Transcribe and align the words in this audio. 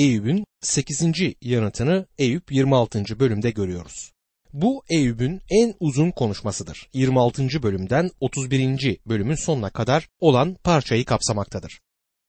Eyüp'ün 0.00 0.44
8. 0.60 1.02
yanıtını 1.42 2.06
Eyüp 2.18 2.52
26. 2.52 3.18
bölümde 3.20 3.50
görüyoruz. 3.50 4.12
Bu 4.52 4.82
Eyüp'ün 4.90 5.40
en 5.50 5.74
uzun 5.80 6.10
konuşmasıdır. 6.10 6.88
26. 6.94 7.62
bölümden 7.62 8.10
31. 8.20 8.98
bölümün 9.06 9.34
sonuna 9.34 9.70
kadar 9.70 10.08
olan 10.20 10.56
parçayı 10.64 11.04
kapsamaktadır. 11.04 11.80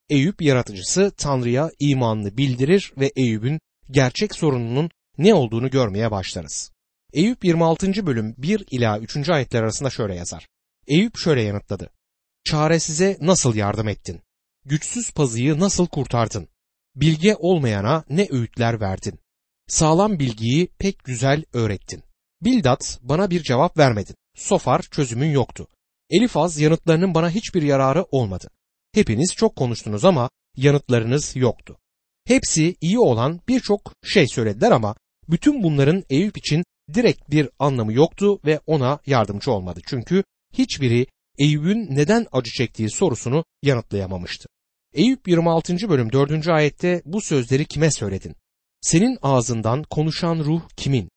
Eyüp 0.10 0.42
yaratıcısı 0.42 1.12
Tanrı'ya 1.18 1.72
imanını 1.80 2.38
bildirir 2.38 2.94
ve 2.98 3.12
Eyüp'ün 3.16 3.60
gerçek 3.92 4.36
sorununun 4.36 4.90
ne 5.18 5.34
olduğunu 5.34 5.70
görmeye 5.70 6.12
başlarız. 6.12 6.72
Eyüp 7.14 7.46
26. 7.46 8.06
bölüm 8.06 8.36
1 8.38 8.66
ila 8.72 9.00
3. 9.00 9.30
ayetler 9.30 9.64
arasında 9.64 9.90
şöyle 9.90 10.16
yazar. 10.16 10.48
Eyüp 10.88 11.18
şöyle 11.18 11.42
yanıtladı. 11.42 11.90
Çaresize 12.44 13.18
nasıl 13.22 13.56
yardım 13.56 13.88
ettin? 13.88 14.22
Güçsüz 14.66 15.12
pazıyı 15.12 15.60
nasıl 15.60 15.88
kurtardın? 15.88 16.48
Bilge 16.96 17.36
olmayana 17.36 18.04
ne 18.10 18.28
öğütler 18.32 18.82
verdin? 18.82 19.20
Sağlam 19.68 20.20
bilgiyi 20.20 20.68
pek 20.68 21.04
güzel 21.04 21.44
öğrettin. 21.54 22.04
Bildat 22.42 23.00
bana 23.02 23.30
bir 23.30 23.44
cevap 23.44 23.78
vermedin. 23.78 24.16
Sofar 24.36 24.82
çözümün 24.82 25.32
yoktu. 25.32 25.68
Elifaz 26.10 26.60
yanıtlarının 26.60 27.14
bana 27.14 27.30
hiçbir 27.30 27.62
yararı 27.62 28.04
olmadı. 28.04 28.50
Hepiniz 28.94 29.36
çok 29.36 29.56
konuştunuz 29.56 30.06
ama 30.06 30.30
yanıtlarınız 30.58 31.36
yoktu. 31.36 31.78
Hepsi 32.26 32.76
iyi 32.82 33.00
olan 33.00 33.40
birçok 33.48 33.94
şey 34.04 34.28
söylediler 34.28 34.72
ama 34.72 34.96
bütün 35.30 35.64
bunların 35.64 36.04
Eyüp 36.10 36.38
için 36.38 36.64
direkt 36.94 37.32
bir 37.32 37.50
anlamı 37.60 37.94
yoktu 37.94 38.40
ve 38.46 38.60
ona 38.68 39.00
yardımcı 39.06 39.52
olmadı. 39.52 39.80
Çünkü 39.88 40.24
hiçbiri 40.54 41.08
Eyüp'ün 41.38 41.96
neden 41.96 42.28
acı 42.32 42.52
çektiği 42.52 42.90
sorusunu 42.90 43.46
yanıtlayamamıştı. 43.64 44.48
Eyüp 44.94 45.28
26. 45.28 45.90
bölüm 45.90 46.12
4. 46.12 46.48
ayette 46.48 47.02
bu 47.06 47.22
sözleri 47.22 47.66
kime 47.66 47.92
söyledin? 47.92 48.36
Senin 48.82 49.18
ağzından 49.22 49.84
konuşan 49.84 50.40
ruh 50.40 50.62
kimin? 50.78 51.10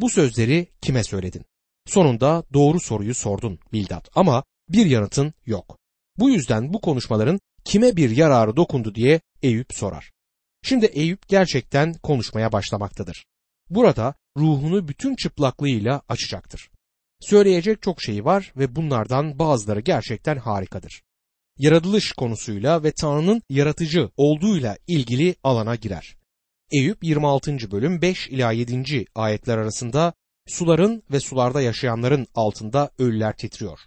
Bu 0.00 0.10
sözleri 0.10 0.68
kime 0.80 1.04
söyledin? 1.04 1.44
Sonunda 1.86 2.44
doğru 2.52 2.80
soruyu 2.80 3.14
sordun 3.14 3.58
Bildat 3.72 4.08
ama 4.14 4.44
bir 4.68 4.86
yanıtın 4.86 5.34
yok. 5.46 5.78
Bu 6.18 6.30
yüzden 6.30 6.72
bu 6.72 6.80
konuşmaların 6.80 7.40
kime 7.64 7.96
bir 7.96 8.10
yararı 8.10 8.56
dokundu 8.56 8.94
diye 8.94 9.20
Eyüp 9.42 9.74
sorar. 9.74 10.12
Şimdi 10.62 10.86
Eyüp 10.86 11.28
gerçekten 11.28 11.94
konuşmaya 11.94 12.52
başlamaktadır. 12.52 13.24
Burada 13.70 14.14
ruhunu 14.36 14.88
bütün 14.88 15.16
çıplaklığıyla 15.16 16.02
açacaktır. 16.08 16.70
Söyleyecek 17.20 17.82
çok 17.82 18.02
şey 18.02 18.24
var 18.24 18.52
ve 18.56 18.76
bunlardan 18.76 19.38
bazıları 19.38 19.80
gerçekten 19.80 20.36
harikadır. 20.36 21.02
Yaratılış 21.58 22.12
konusuyla 22.12 22.82
ve 22.82 22.92
Tanrı'nın 22.92 23.42
yaratıcı 23.50 24.10
olduğuyla 24.16 24.76
ilgili 24.86 25.34
alana 25.42 25.74
girer. 25.74 26.16
Eyüp 26.72 27.04
26. 27.04 27.70
bölüm 27.70 28.02
5 28.02 28.28
ila 28.28 28.52
7. 28.52 29.04
ayetler 29.14 29.58
arasında 29.58 30.12
suların 30.46 31.02
ve 31.10 31.20
sularda 31.20 31.60
yaşayanların 31.60 32.26
altında 32.34 32.90
ölüler 32.98 33.36
titriyor. 33.36 33.78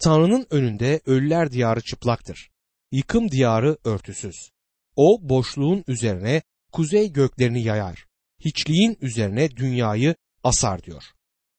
Tanrı'nın 0.00 0.46
önünde 0.50 1.00
ölüler 1.06 1.52
diyarı 1.52 1.80
çıplaktır. 1.80 2.50
Yıkım 2.92 3.30
diyarı 3.30 3.78
örtüsüz. 3.84 4.50
O 4.96 5.18
boşluğun 5.22 5.84
üzerine 5.88 6.42
kuzey 6.72 7.12
göklerini 7.12 7.62
yayar. 7.62 8.06
Hiçliğin 8.44 8.98
üzerine 9.00 9.56
dünyayı 9.56 10.14
asar 10.44 10.82
diyor. 10.82 11.04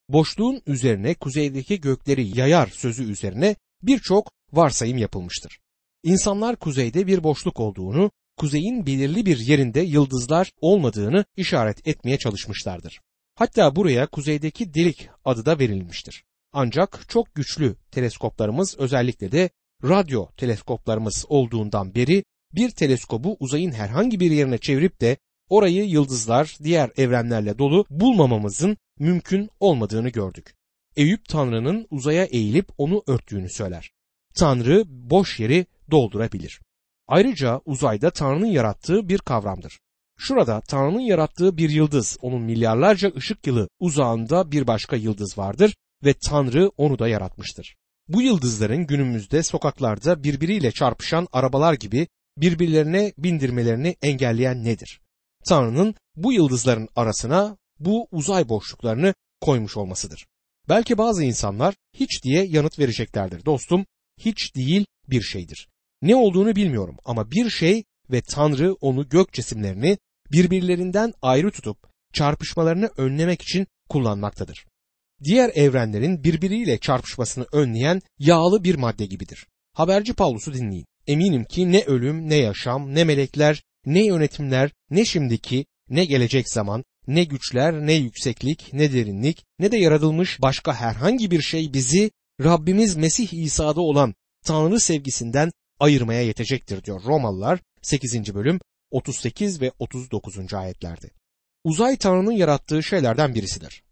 Boşluğun 0.09 0.61
üzerine 0.67 1.15
kuzeydeki 1.15 1.81
gökleri 1.81 2.39
yayar 2.39 2.67
sözü 2.67 3.11
üzerine 3.11 3.55
birçok 3.87 4.31
varsayım 4.53 4.97
yapılmıştır. 4.97 5.59
İnsanlar 6.03 6.55
kuzeyde 6.55 7.07
bir 7.07 7.23
boşluk 7.23 7.59
olduğunu, 7.59 8.11
kuzeyin 8.37 8.85
belirli 8.85 9.25
bir 9.25 9.39
yerinde 9.39 9.81
yıldızlar 9.81 10.51
olmadığını 10.61 11.25
işaret 11.37 11.87
etmeye 11.87 12.17
çalışmışlardır. 12.17 13.01
Hatta 13.35 13.75
buraya 13.75 14.07
kuzeydeki 14.07 14.73
delik 14.73 15.09
adı 15.25 15.45
da 15.45 15.59
verilmiştir. 15.59 16.23
Ancak 16.53 17.05
çok 17.09 17.35
güçlü 17.35 17.75
teleskoplarımız 17.91 18.75
özellikle 18.77 19.31
de 19.31 19.49
radyo 19.83 20.27
teleskoplarımız 20.37 21.25
olduğundan 21.29 21.95
beri 21.95 22.23
bir 22.55 22.69
teleskobu 22.69 23.37
uzayın 23.39 23.71
herhangi 23.71 24.19
bir 24.19 24.31
yerine 24.31 24.57
çevirip 24.57 25.01
de 25.01 25.17
orayı 25.49 25.85
yıldızlar, 25.85 26.57
diğer 26.63 26.91
evrenlerle 26.97 27.57
dolu 27.57 27.85
bulmamamızın 27.89 28.77
mümkün 28.99 29.49
olmadığını 29.59 30.09
gördük. 30.09 30.55
Eyüp 30.95 31.29
Tanrı'nın 31.29 31.87
uzaya 31.91 32.25
eğilip 32.25 32.67
onu 32.77 33.03
örttüğünü 33.07 33.49
söyler. 33.49 33.91
Tanrı 34.35 34.83
boş 34.87 35.39
yeri 35.39 35.65
doldurabilir. 35.91 36.61
Ayrıca 37.07 37.61
uzayda 37.65 38.11
Tanrı'nın 38.11 38.45
yarattığı 38.45 39.09
bir 39.09 39.17
kavramdır. 39.17 39.79
Şurada 40.17 40.61
Tanrı'nın 40.61 40.99
yarattığı 40.99 41.57
bir 41.57 41.69
yıldız, 41.69 42.17
onun 42.21 42.41
milyarlarca 42.41 43.11
ışık 43.15 43.47
yılı 43.47 43.69
uzağında 43.79 44.51
bir 44.51 44.67
başka 44.67 44.95
yıldız 44.95 45.37
vardır 45.37 45.75
ve 46.03 46.13
Tanrı 46.13 46.71
onu 46.77 46.99
da 46.99 47.07
yaratmıştır. 47.07 47.75
Bu 48.07 48.21
yıldızların 48.21 48.87
günümüzde 48.87 49.43
sokaklarda 49.43 50.23
birbiriyle 50.23 50.71
çarpışan 50.71 51.27
arabalar 51.31 51.73
gibi 51.73 52.07
birbirlerine 52.37 53.13
bindirmelerini 53.17 53.95
engelleyen 54.01 54.63
nedir? 54.63 55.01
Tanrı'nın 55.47 55.95
bu 56.15 56.33
yıldızların 56.33 56.89
arasına 56.95 57.57
bu 57.79 58.07
uzay 58.11 58.49
boşluklarını 58.49 59.13
koymuş 59.41 59.77
olmasıdır. 59.77 60.25
Belki 60.69 60.97
bazı 60.97 61.23
insanlar 61.23 61.75
hiç 61.93 62.23
diye 62.23 62.45
yanıt 62.45 62.79
vereceklerdir. 62.79 63.45
Dostum, 63.45 63.85
hiç 64.19 64.55
değil 64.55 64.85
bir 65.09 65.21
şeydir. 65.21 65.67
Ne 66.01 66.15
olduğunu 66.15 66.55
bilmiyorum 66.55 66.97
ama 67.05 67.31
bir 67.31 67.49
şey 67.49 67.83
ve 68.11 68.21
Tanrı 68.21 68.73
onu 68.73 69.09
gök 69.09 69.33
cisimlerini 69.33 69.97
birbirlerinden 70.31 71.13
ayrı 71.21 71.51
tutup 71.51 71.77
çarpışmalarını 72.13 72.89
önlemek 72.97 73.41
için 73.41 73.67
kullanmaktadır. 73.89 74.65
Diğer 75.23 75.51
evrenlerin 75.55 76.23
birbiriyle 76.23 76.77
çarpışmasını 76.77 77.45
önleyen 77.51 78.01
yağlı 78.19 78.63
bir 78.63 78.75
madde 78.75 79.05
gibidir. 79.05 79.47
Haberci 79.73 80.13
Pavlus'u 80.13 80.53
dinleyin. 80.53 80.85
Eminim 81.07 81.43
ki 81.45 81.71
ne 81.71 81.83
ölüm, 81.83 82.29
ne 82.29 82.35
yaşam, 82.35 82.95
ne 82.95 83.03
melekler, 83.03 83.63
ne 83.85 84.05
yönetimler, 84.05 84.71
ne 84.89 85.05
şimdiki, 85.05 85.65
ne 85.89 86.05
gelecek 86.05 86.49
zaman, 86.49 86.83
ne 87.07 87.23
güçler, 87.23 87.73
ne 87.73 87.93
yükseklik, 87.93 88.73
ne 88.73 88.93
derinlik, 88.93 89.45
ne 89.59 89.71
de 89.71 89.77
yaratılmış 89.77 90.41
başka 90.41 90.73
herhangi 90.73 91.31
bir 91.31 91.41
şey 91.41 91.73
bizi 91.73 92.11
Rabbimiz 92.43 92.95
Mesih 92.95 93.33
İsa'da 93.33 93.81
olan 93.81 94.15
Tanrı 94.45 94.79
sevgisinden 94.79 95.51
ayırmaya 95.79 96.21
yetecektir 96.21 96.83
diyor 96.83 97.03
Romalılar 97.03 97.59
8. 97.81 98.35
bölüm 98.35 98.59
38 98.91 99.61
ve 99.61 99.71
39. 99.79 100.53
ayetlerde. 100.53 101.09
Uzay 101.63 101.97
Tanrı'nın 101.97 102.31
yarattığı 102.31 102.83
şeylerden 102.83 103.35
birisidir. 103.35 103.83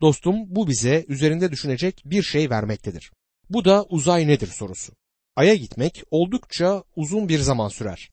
Dostum 0.00 0.36
bu 0.46 0.68
bize 0.68 1.04
üzerinde 1.08 1.52
düşünecek 1.52 2.02
bir 2.04 2.22
şey 2.22 2.50
vermektedir. 2.50 3.12
Bu 3.50 3.64
da 3.64 3.84
uzay 3.84 4.28
nedir 4.28 4.46
sorusu. 4.46 4.92
Ay'a 5.36 5.54
gitmek 5.54 6.02
oldukça 6.10 6.84
uzun 6.96 7.28
bir 7.28 7.38
zaman 7.38 7.68
sürer. 7.68 8.10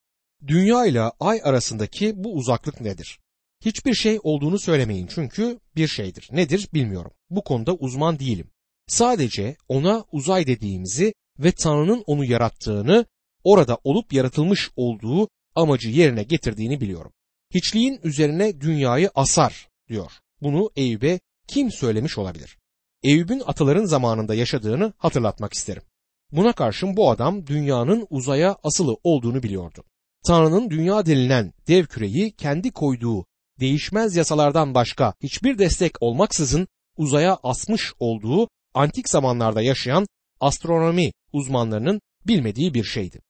Dünya 0.48 0.86
ile 0.86 1.02
ay 1.02 1.42
arasındaki 1.44 2.24
bu 2.24 2.36
uzaklık 2.36 2.81
nedir? 2.81 3.19
Hiçbir 3.66 3.94
şey 3.94 4.20
olduğunu 4.24 4.59
söylemeyin 4.59 5.08
çünkü 5.08 5.59
bir 5.75 5.88
şeydir. 5.88 6.30
Nedir 6.31 6.70
bilmiyorum. 6.74 7.12
Bu 7.30 7.44
konuda 7.44 7.74
uzman 7.74 8.20
değilim. 8.20 8.52
Sadece 8.88 9.56
ona 9.68 10.06
uzay 10.12 10.47
dediğimizi 10.47 11.14
ve 11.40 11.52
Tanrı'nın 11.52 12.03
onu 12.08 12.25
yarattığını, 12.25 13.06
orada 13.44 13.78
olup 13.84 14.14
yaratılmış 14.14 14.69
olduğu 14.75 15.28
amacı 15.56 15.90
yerine 15.90 16.24
getirdiğini 16.24 16.81
biliyorum. 16.81 17.12
Hiçliğin 17.53 18.00
üzerine 18.03 18.62
dünyayı 18.62 19.09
asar 19.16 19.69
diyor. 19.90 20.12
Bunu 20.42 20.69
Eyüp'e 20.75 21.19
kim 21.48 21.72
söylemiş 21.72 22.18
olabilir? 22.18 22.58
Eyüp'ün 23.03 23.42
ataların 23.46 23.86
zamanında 23.86 24.36
yaşadığını 24.36 24.94
hatırlatmak 24.98 25.53
isterim. 25.53 25.84
Buna 26.31 26.53
karşın 26.53 26.98
bu 26.98 27.12
adam 27.12 27.48
dünyanın 27.48 28.08
uzaya 28.09 28.58
asılı 28.64 28.98
olduğunu 29.03 29.44
biliyordu. 29.44 29.84
Tanrı'nın 30.28 30.69
dünya 30.69 31.06
denilen 31.06 31.53
dev 31.68 31.86
küreyi 31.86 32.31
kendi 32.31 32.72
koyduğu 32.72 33.25
değişmez 33.60 34.16
yasalardan 34.16 34.74
başka 34.74 35.14
hiçbir 35.24 35.58
destek 35.58 36.02
olmaksızın 36.02 36.68
uzaya 36.98 37.40
asmış 37.44 37.94
olduğu 38.00 38.50
antik 38.74 39.10
zamanlarda 39.10 39.62
yaşayan 39.62 40.08
astronomi 40.40 41.12
uzmanlarının 41.34 42.02
bilmediği 42.28 42.74
bir 42.74 42.84
şeydi. 42.84 43.22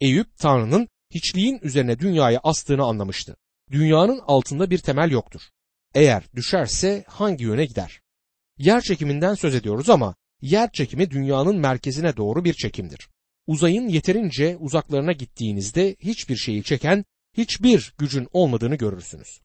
Eyüp 0.00 0.38
Tanrı'nın 0.38 0.88
hiçliğin 1.14 1.58
üzerine 1.62 1.98
dünyayı 1.98 2.38
astığını 2.42 2.84
anlamıştı. 2.84 3.36
Dünyanın 3.70 4.20
altında 4.26 4.70
bir 4.70 4.78
temel 4.78 5.10
yoktur. 5.10 5.40
Eğer 5.94 6.24
düşerse 6.34 7.04
hangi 7.08 7.44
yöne 7.44 7.64
gider? 7.64 8.00
Yer 8.58 8.80
çekiminden 8.80 9.34
söz 9.34 9.54
ediyoruz 9.54 9.90
ama 9.90 10.14
yer 10.40 10.72
çekimi 10.72 11.10
dünyanın 11.10 11.56
merkezine 11.56 12.16
doğru 12.16 12.44
bir 12.44 12.54
çekimdir. 12.54 13.08
Uzayın 13.46 13.88
yeterince 13.88 14.56
uzaklarına 14.56 15.12
gittiğinizde 15.12 15.96
hiçbir 15.98 16.36
şeyi 16.36 16.62
çeken 16.62 17.04
hiçbir 17.36 17.94
gücün 17.98 18.28
olmadığını 18.32 18.76
görürsünüz. 18.76 19.40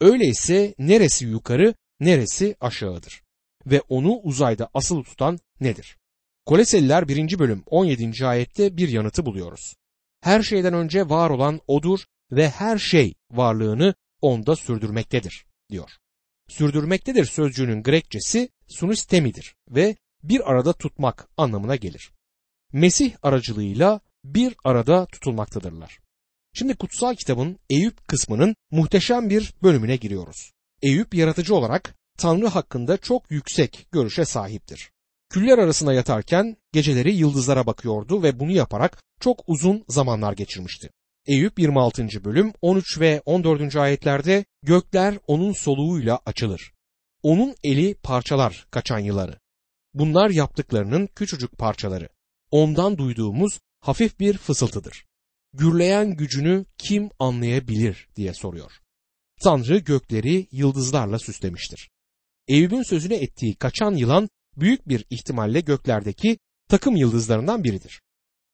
Öyleyse 0.00 0.74
neresi 0.78 1.26
yukarı, 1.26 1.74
neresi 2.00 2.56
aşağıdır 2.60 3.22
ve 3.66 3.80
onu 3.80 4.12
uzayda 4.12 4.70
asıl 4.74 5.04
tutan 5.04 5.38
nedir? 5.60 5.96
Koleseliler 6.46 7.08
1. 7.08 7.38
bölüm 7.38 7.62
17. 7.66 8.26
ayette 8.26 8.76
bir 8.76 8.88
yanıtı 8.88 9.26
buluyoruz. 9.26 9.74
Her 10.20 10.42
şeyden 10.42 10.74
önce 10.74 11.08
var 11.08 11.30
olan 11.30 11.60
odur 11.66 12.00
ve 12.32 12.50
her 12.50 12.78
şey 12.78 13.14
varlığını 13.30 13.94
onda 14.22 14.56
sürdürmektedir 14.56 15.46
diyor. 15.70 15.90
Sürdürmektedir 16.48 17.24
sözcüğünün 17.24 17.82
Grekçesi 17.82 18.48
sunistemidir 18.66 19.54
ve 19.70 19.96
bir 20.22 20.52
arada 20.52 20.72
tutmak 20.72 21.28
anlamına 21.36 21.76
gelir. 21.76 22.12
Mesih 22.72 23.12
aracılığıyla 23.22 24.00
bir 24.24 24.56
arada 24.64 25.06
tutulmaktadırlar. 25.06 25.98
Şimdi 26.54 26.74
kutsal 26.74 27.14
kitabın 27.14 27.58
Eyüp 27.70 28.08
kısmının 28.08 28.56
muhteşem 28.70 29.30
bir 29.30 29.54
bölümüne 29.62 29.96
giriyoruz. 29.96 30.52
Eyüp 30.82 31.14
yaratıcı 31.14 31.54
olarak 31.54 31.94
Tanrı 32.18 32.46
hakkında 32.46 32.96
çok 32.96 33.30
yüksek 33.30 33.86
görüşe 33.92 34.24
sahiptir. 34.24 34.90
Küller 35.30 35.58
arasında 35.58 35.92
yatarken 35.92 36.56
geceleri 36.72 37.14
yıldızlara 37.14 37.66
bakıyordu 37.66 38.22
ve 38.22 38.40
bunu 38.40 38.52
yaparak 38.52 39.02
çok 39.20 39.44
uzun 39.46 39.84
zamanlar 39.88 40.32
geçirmişti. 40.32 40.90
Eyüp 41.26 41.58
26. 41.58 42.24
bölüm 42.24 42.52
13 42.62 43.00
ve 43.00 43.22
14. 43.24 43.76
ayetlerde 43.76 44.44
gökler 44.62 45.18
onun 45.26 45.52
soluğuyla 45.52 46.20
açılır. 46.26 46.72
Onun 47.22 47.54
eli 47.64 47.94
parçalar 47.94 48.66
kaçan 48.70 48.98
yıları. 48.98 49.38
Bunlar 49.94 50.30
yaptıklarının 50.30 51.06
küçücük 51.06 51.58
parçaları. 51.58 52.08
Ondan 52.50 52.98
duyduğumuz 52.98 53.60
hafif 53.80 54.20
bir 54.20 54.38
fısıltıdır. 54.38 55.07
Gürleyen 55.52 56.16
gücünü 56.16 56.64
kim 56.78 57.10
anlayabilir 57.18 58.08
diye 58.16 58.34
soruyor. 58.34 58.72
Tanrı 59.40 59.78
gökleri 59.78 60.46
yıldızlarla 60.52 61.18
süslemiştir. 61.18 61.90
Eyüp'ün 62.48 62.82
sözüne 62.82 63.14
ettiği 63.14 63.54
kaçan 63.54 63.94
yılan 63.94 64.28
büyük 64.56 64.88
bir 64.88 65.04
ihtimalle 65.10 65.60
göklerdeki 65.60 66.38
takım 66.68 66.96
yıldızlarından 66.96 67.64
biridir. 67.64 68.00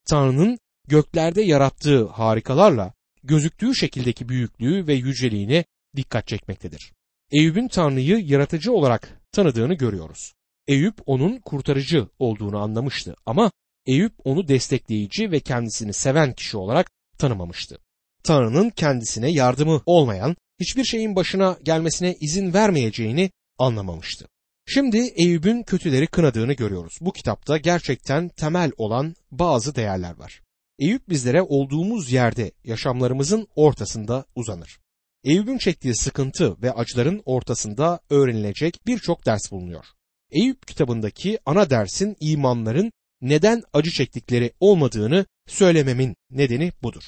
Tanrı'nın 0.06 0.58
göklerde 0.88 1.42
yarattığı 1.42 2.06
harikalarla 2.06 2.92
gözüktüğü 3.22 3.74
şekildeki 3.74 4.28
büyüklüğü 4.28 4.86
ve 4.86 4.94
yüceliğine 4.94 5.64
dikkat 5.96 6.28
çekmektedir. 6.28 6.92
Eyüp'ün 7.30 7.68
Tanrı'yı 7.68 8.18
yaratıcı 8.18 8.72
olarak 8.72 9.20
tanıdığını 9.32 9.74
görüyoruz. 9.74 10.32
Eyüp 10.66 10.94
onun 11.06 11.38
kurtarıcı 11.38 12.08
olduğunu 12.18 12.58
anlamıştı 12.58 13.16
ama 13.26 13.52
Eyüp 13.86 14.12
onu 14.24 14.48
destekleyici 14.48 15.30
ve 15.30 15.40
kendisini 15.40 15.92
seven 15.92 16.32
kişi 16.32 16.56
olarak 16.56 16.90
tanımamıştı. 17.18 17.78
Tanrı'nın 18.22 18.70
kendisine 18.70 19.30
yardımı 19.30 19.82
olmayan, 19.86 20.36
hiçbir 20.60 20.84
şeyin 20.84 21.16
başına 21.16 21.56
gelmesine 21.62 22.14
izin 22.20 22.54
vermeyeceğini 22.54 23.30
anlamamıştı. 23.58 24.28
Şimdi 24.66 24.98
Eyüp'ün 24.98 25.62
kötüleri 25.62 26.06
kınadığını 26.06 26.52
görüyoruz. 26.52 26.98
Bu 27.00 27.12
kitapta 27.12 27.58
gerçekten 27.58 28.28
temel 28.28 28.72
olan 28.76 29.14
bazı 29.30 29.74
değerler 29.74 30.18
var. 30.18 30.40
Eyüp 30.78 31.08
bizlere 31.08 31.42
olduğumuz 31.42 32.12
yerde 32.12 32.52
yaşamlarımızın 32.64 33.48
ortasında 33.56 34.24
uzanır. 34.34 34.78
Eyüp'ün 35.24 35.58
çektiği 35.58 35.96
sıkıntı 35.96 36.62
ve 36.62 36.72
acıların 36.72 37.22
ortasında 37.24 38.00
öğrenilecek 38.10 38.86
birçok 38.86 39.26
ders 39.26 39.52
bulunuyor. 39.52 39.84
Eyüp 40.30 40.66
kitabındaki 40.66 41.38
ana 41.46 41.70
dersin 41.70 42.16
imanların 42.20 42.92
neden 43.24 43.62
acı 43.72 43.90
çektikleri 43.90 44.52
olmadığını 44.60 45.26
söylememin 45.46 46.16
nedeni 46.30 46.72
budur. 46.82 47.02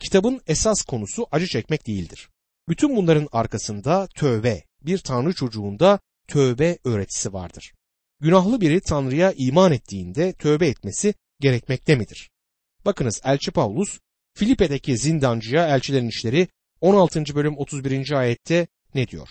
Kitabın 0.00 0.40
esas 0.46 0.82
konusu 0.82 1.26
acı 1.32 1.46
çekmek 1.46 1.86
değildir. 1.86 2.28
Bütün 2.68 2.96
bunların 2.96 3.28
arkasında 3.32 4.06
tövbe, 4.06 4.64
bir 4.82 4.98
tanrı 4.98 5.32
çocuğunda 5.32 6.00
tövbe 6.28 6.78
öğretisi 6.84 7.32
vardır. 7.32 7.72
Günahlı 8.20 8.60
biri 8.60 8.80
Tanrı'ya 8.80 9.32
iman 9.36 9.72
ettiğinde 9.72 10.32
tövbe 10.32 10.66
etmesi 10.66 11.14
gerekmekte 11.40 11.96
midir? 11.96 12.30
Bakınız 12.84 13.20
Elçi 13.24 13.50
Pavlus 13.50 13.98
Filipe'deki 14.34 14.98
zindancıya 14.98 15.68
elçilerin 15.68 16.08
işleri 16.08 16.48
16. 16.80 17.34
bölüm 17.34 17.58
31. 17.58 18.12
ayette 18.12 18.66
ne 18.94 19.08
diyor? 19.08 19.28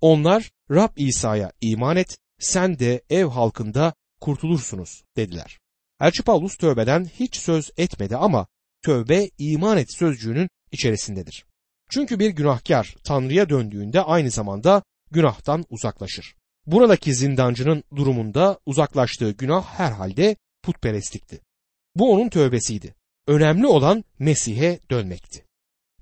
Onlar 0.00 0.50
Rab 0.70 0.90
İsa'ya 0.96 1.52
iman 1.60 1.96
et, 1.96 2.18
sen 2.38 2.78
de 2.78 3.02
ev 3.10 3.24
halkında 3.24 3.94
kurtulursunuz 4.20 5.04
dediler. 5.16 5.58
Elçi 6.00 6.22
Pavlus 6.22 6.56
tövbeden 6.56 7.04
hiç 7.04 7.36
söz 7.36 7.70
etmedi 7.76 8.16
ama 8.16 8.46
tövbe 8.82 9.30
iman 9.38 9.78
et 9.78 9.92
sözcüğünün 9.92 10.48
içerisindedir. 10.72 11.44
Çünkü 11.90 12.18
bir 12.18 12.30
günahkar 12.30 12.96
Tanrı'ya 13.04 13.48
döndüğünde 13.48 14.02
aynı 14.02 14.30
zamanda 14.30 14.82
günahtan 15.10 15.64
uzaklaşır. 15.70 16.34
Buradaki 16.66 17.14
zindancının 17.14 17.84
durumunda 17.96 18.58
uzaklaştığı 18.66 19.30
günah 19.30 19.64
herhalde 19.64 20.36
putperestlikti. 20.62 21.40
Bu 21.96 22.12
onun 22.12 22.28
tövbesiydi. 22.28 22.94
Önemli 23.26 23.66
olan 23.66 24.04
Mesih'e 24.18 24.80
dönmekti. 24.90 25.44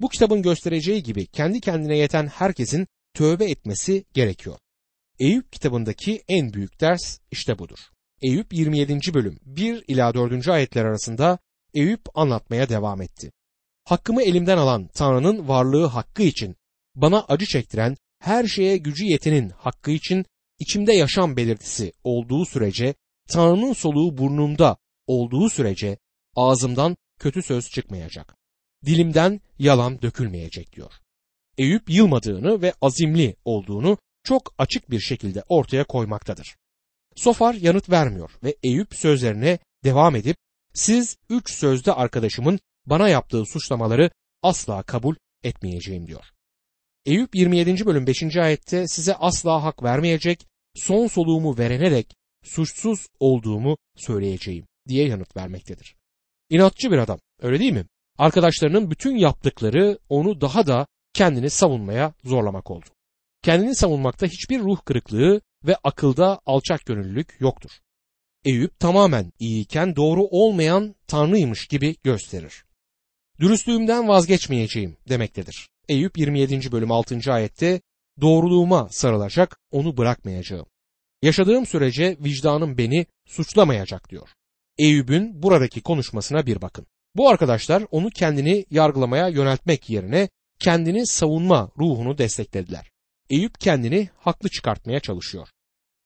Bu 0.01 0.09
kitabın 0.09 0.43
göstereceği 0.43 1.03
gibi 1.03 1.27
kendi 1.27 1.61
kendine 1.61 1.97
yeten 1.99 2.27
herkesin 2.27 2.87
tövbe 3.15 3.51
etmesi 3.51 4.05
gerekiyor. 4.15 4.59
Eyüp 5.19 5.53
kitabındaki 5.53 6.23
en 6.29 6.53
büyük 6.53 6.81
ders 6.81 7.19
işte 7.31 7.59
budur. 7.59 7.79
Eyüp 8.23 8.53
27. 8.53 9.15
bölüm 9.15 9.39
1 9.47 9.85
ila 9.89 10.15
4. 10.15 10.49
ayetler 10.49 10.85
arasında 10.85 11.39
Eyüp 11.75 12.01
anlatmaya 12.15 12.69
devam 12.69 13.03
etti. 13.03 13.33
Hakkımı 13.85 14.23
elimden 14.23 14.59
alan 14.59 14.89
Tanrı'nın 14.95 15.49
varlığı 15.49 15.87
hakkı 15.87 16.23
için 16.23 16.57
bana 16.95 17.25
acı 17.29 17.47
çektiren 17.47 17.97
her 18.19 18.47
şeye 18.47 18.77
gücü 18.77 19.05
yetenin 19.05 19.49
hakkı 19.49 19.91
için 19.91 20.25
içimde 20.59 20.93
yaşam 20.93 21.37
belirtisi 21.37 21.93
olduğu 22.05 22.45
sürece 22.45 22.95
Tanrı'nın 23.29 23.73
soluğu 23.73 24.19
burnumda 24.19 24.77
olduğu 25.07 25.51
sürece 25.51 25.99
ağzımdan 26.37 26.97
kötü 27.21 27.43
söz 27.43 27.71
çıkmayacak. 27.71 28.37
Dilimden 28.87 29.41
yalan 29.59 30.03
dökülmeyecek 30.03 30.73
diyor. 30.73 30.93
Eyüp 31.59 31.91
yılmadığını 31.91 32.63
ve 32.63 32.73
azimli 32.83 33.37
olduğunu 33.45 33.99
çok 34.25 34.55
açık 34.59 34.91
bir 34.91 35.01
şekilde 35.01 35.43
ortaya 35.49 35.85
koymaktadır. 35.85 36.57
Sofar 37.17 37.55
yanıt 37.55 37.91
vermiyor 37.91 38.31
ve 38.45 38.57
Eyüp 38.63 38.95
sözlerine 38.95 39.59
devam 39.85 40.17
edip 40.17 40.37
siz 40.75 41.17
üç 41.31 41.51
sözde 41.51 41.93
arkadaşımın 41.93 42.61
bana 42.87 43.09
yaptığı 43.09 43.45
suçlamaları 43.45 44.11
asla 44.43 44.83
kabul 44.83 45.15
etmeyeceğim 45.43 46.07
diyor. 46.07 46.25
Eyüp 47.07 47.35
27. 47.35 47.87
bölüm 47.87 48.07
5. 48.07 48.37
ayette 48.37 48.89
size 48.89 49.15
asla 49.15 49.63
hak 49.63 49.83
vermeyecek, 49.83 50.47
son 50.75 51.07
soluğumu 51.07 51.59
verene 51.59 51.91
dek 51.91 52.15
suçsuz 52.45 53.07
olduğumu 53.21 53.77
söyleyeceğim 53.97 54.67
diye 54.89 55.09
yanıt 55.09 55.37
vermektedir. 55.37 55.97
İnatçı 56.51 56.91
bir 56.91 56.99
adam 56.99 57.19
öyle 57.43 57.59
değil 57.59 57.73
mi? 57.73 57.87
Arkadaşlarının 58.19 58.91
bütün 58.91 59.17
yaptıkları 59.17 59.99
onu 60.09 60.41
daha 60.41 60.67
da 60.67 60.87
kendini 61.13 61.51
savunmaya 61.51 62.15
zorlamak 62.25 62.71
oldu. 62.71 62.87
Kendini 63.43 63.75
savunmakta 63.75 64.27
hiçbir 64.27 64.61
ruh 64.61 64.79
kırıklığı 64.85 65.41
ve 65.67 65.77
akılda 65.85 66.41
alçak 66.47 66.87
gönüllülük 66.87 67.37
yoktur. 67.41 67.71
Eyüp 68.45 68.81
tamamen 68.81 69.33
iyiyken 69.39 69.97
doğru 69.97 70.23
olmayan 70.25 70.95
tanrıymış 71.07 71.67
gibi 71.67 71.97
gösterir. 72.05 72.65
Dürüstlüğümden 73.41 74.09
vazgeçmeyeceğim 74.09 74.97
demektedir. 75.09 75.69
Eyüp 75.89 76.19
27. 76.19 76.73
bölüm 76.73 76.93
6. 76.93 77.33
ayette 77.33 77.81
doğruluğuma 78.21 78.89
sarılacak 78.91 79.59
onu 79.71 79.97
bırakmayacağım. 79.97 80.67
Yaşadığım 81.23 81.67
sürece 81.67 82.17
vicdanım 82.21 82.79
beni 82.79 83.07
suçlamayacak 83.27 84.11
diyor. 84.11 84.29
Eyüp'ün 84.79 85.43
buradaki 85.43 85.81
konuşmasına 85.81 86.47
bir 86.47 86.63
bakın. 86.63 86.87
Bu 87.15 87.29
arkadaşlar 87.29 87.85
onu 87.91 88.11
kendini 88.11 88.65
yargılamaya 88.71 89.29
yöneltmek 89.29 89.91
yerine 89.91 90.29
kendini 90.59 91.07
savunma 91.07 91.71
ruhunu 91.79 92.19
desteklediler. 92.19 92.91
Eyüp 93.31 93.61
kendini 93.61 94.09
haklı 94.19 94.49
çıkartmaya 94.49 95.01
çalışıyor. 95.01 95.49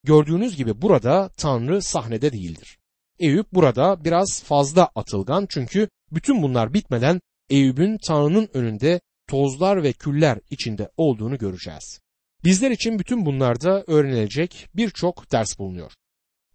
Gördüğünüz 0.05 0.57
gibi 0.57 0.83
burada 0.83 1.31
Tanrı 1.37 1.83
sahnede 1.83 2.33
değildir. 2.33 2.79
Eyüp 3.19 3.53
burada 3.53 4.05
biraz 4.05 4.43
fazla 4.43 4.91
atılgan 4.95 5.47
çünkü 5.51 5.89
bütün 6.13 6.43
bunlar 6.43 6.75
bitmeden 6.75 7.21
Eyüp'ün 7.51 7.99
Tanrı'nın 8.07 8.49
önünde 8.55 9.01
tozlar 9.29 9.83
ve 9.83 9.93
küller 9.93 10.39
içinde 10.51 10.91
olduğunu 10.97 11.39
göreceğiz. 11.39 12.01
Bizler 12.45 12.71
için 12.71 12.99
bütün 12.99 13.27
bunlarda 13.27 13.85
öğrenilecek 13.87 14.69
birçok 14.75 15.33
ders 15.33 15.59
bulunuyor. 15.59 15.93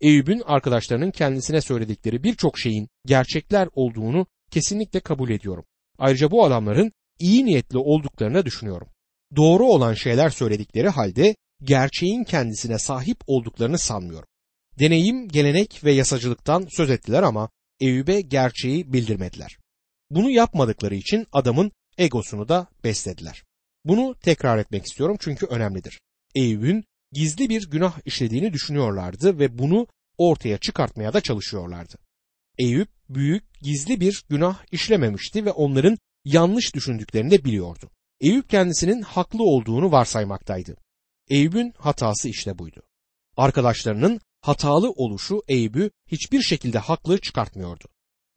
Eyüp'ün 0.01 0.41
arkadaşlarının 0.45 1.11
kendisine 1.11 1.61
söyledikleri 1.61 2.23
birçok 2.23 2.59
şeyin 2.59 2.87
gerçekler 3.05 3.69
olduğunu 3.73 4.27
kesinlikle 4.51 4.99
kabul 4.99 5.29
ediyorum. 5.29 5.65
Ayrıca 5.97 6.31
bu 6.31 6.45
adamların 6.45 6.91
iyi 7.19 7.45
niyetli 7.45 7.77
olduklarını 7.77 8.45
düşünüyorum. 8.45 8.87
Doğru 9.35 9.65
olan 9.65 9.93
şeyler 9.93 10.29
söyledikleri 10.29 10.89
halde 10.89 11.35
gerçeğin 11.65 12.23
kendisine 12.23 12.79
sahip 12.79 13.17
olduklarını 13.27 13.79
sanmıyorum. 13.79 14.27
Deneyim, 14.79 15.27
gelenek 15.27 15.83
ve 15.83 15.91
yasacılıktan 15.91 16.67
söz 16.69 16.89
ettiler 16.89 17.23
ama 17.23 17.49
Eyüp'e 17.79 18.21
gerçeği 18.21 18.93
bildirmediler. 18.93 19.57
Bunu 20.09 20.29
yapmadıkları 20.29 20.95
için 20.95 21.27
adamın 21.31 21.71
egosunu 21.97 22.47
da 22.47 22.67
beslediler. 22.83 23.43
Bunu 23.85 24.15
tekrar 24.21 24.57
etmek 24.57 24.85
istiyorum 24.85 25.17
çünkü 25.19 25.45
önemlidir. 25.45 25.99
Eyüp'ün 26.35 26.83
gizli 27.11 27.49
bir 27.49 27.69
günah 27.69 27.99
işlediğini 28.05 28.53
düşünüyorlardı 28.53 29.39
ve 29.39 29.57
bunu 29.57 29.87
ortaya 30.17 30.57
çıkartmaya 30.57 31.13
da 31.13 31.21
çalışıyorlardı. 31.21 31.95
Eyüp 32.57 32.89
büyük 33.09 33.61
gizli 33.61 33.99
bir 33.99 34.23
günah 34.29 34.63
işlememişti 34.71 35.45
ve 35.45 35.51
onların 35.51 35.97
yanlış 36.25 36.75
düşündüklerini 36.75 37.31
de 37.31 37.45
biliyordu. 37.45 37.89
Eyüp 38.21 38.49
kendisinin 38.49 39.01
haklı 39.01 39.43
olduğunu 39.43 39.91
varsaymaktaydı. 39.91 40.75
Eyüp'ün 41.29 41.73
hatası 41.77 42.29
işte 42.29 42.57
buydu. 42.57 42.81
Arkadaşlarının 43.37 44.19
hatalı 44.41 44.91
oluşu 44.91 45.41
Eyüp'ü 45.47 45.91
hiçbir 46.07 46.41
şekilde 46.41 46.79
haklı 46.79 47.21
çıkartmıyordu. 47.21 47.85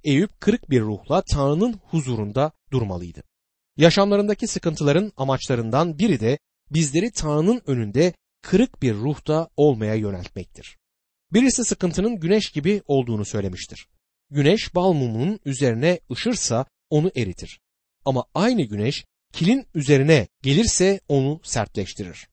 Eyüp 0.05 0.41
kırık 0.41 0.71
bir 0.71 0.81
ruhla 0.81 1.23
Tanrı'nın 1.23 1.73
huzurunda 1.73 2.53
durmalıydı. 2.73 3.23
Yaşamlarındaki 3.77 4.47
sıkıntıların 4.47 5.13
amaçlarından 5.17 5.99
biri 5.99 6.21
de 6.21 6.39
bizleri 6.71 7.11
Tanrı'nın 7.11 7.63
önünde 7.67 8.13
kırık 8.43 8.83
bir 8.83 8.95
ruhta 8.95 9.49
olmaya 9.57 9.95
yöneltmektir. 9.95 10.79
Birisi 11.33 11.65
sıkıntının 11.65 12.21
güneş 12.21 12.51
gibi 12.51 12.83
olduğunu 12.87 13.25
söylemiştir. 13.25 13.89
Güneş 14.31 14.75
bal 14.75 14.93
mumunun 14.93 15.41
üzerine 15.45 16.01
ışırsa 16.13 16.67
onu 16.91 17.11
eritir. 17.17 17.61
Ama 18.05 18.25
aynı 18.35 18.63
güneş 18.63 19.05
kilin 19.33 19.67
üzerine 19.75 20.29
gelirse 20.43 21.01
onu 21.09 21.41
sertleştirir. 21.45 22.29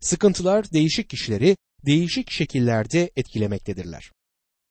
Sıkıntılar 0.00 0.72
değişik 0.72 1.10
kişileri 1.10 1.56
değişik 1.86 2.30
şekillerde 2.30 3.10
etkilemektedirler. 3.16 4.12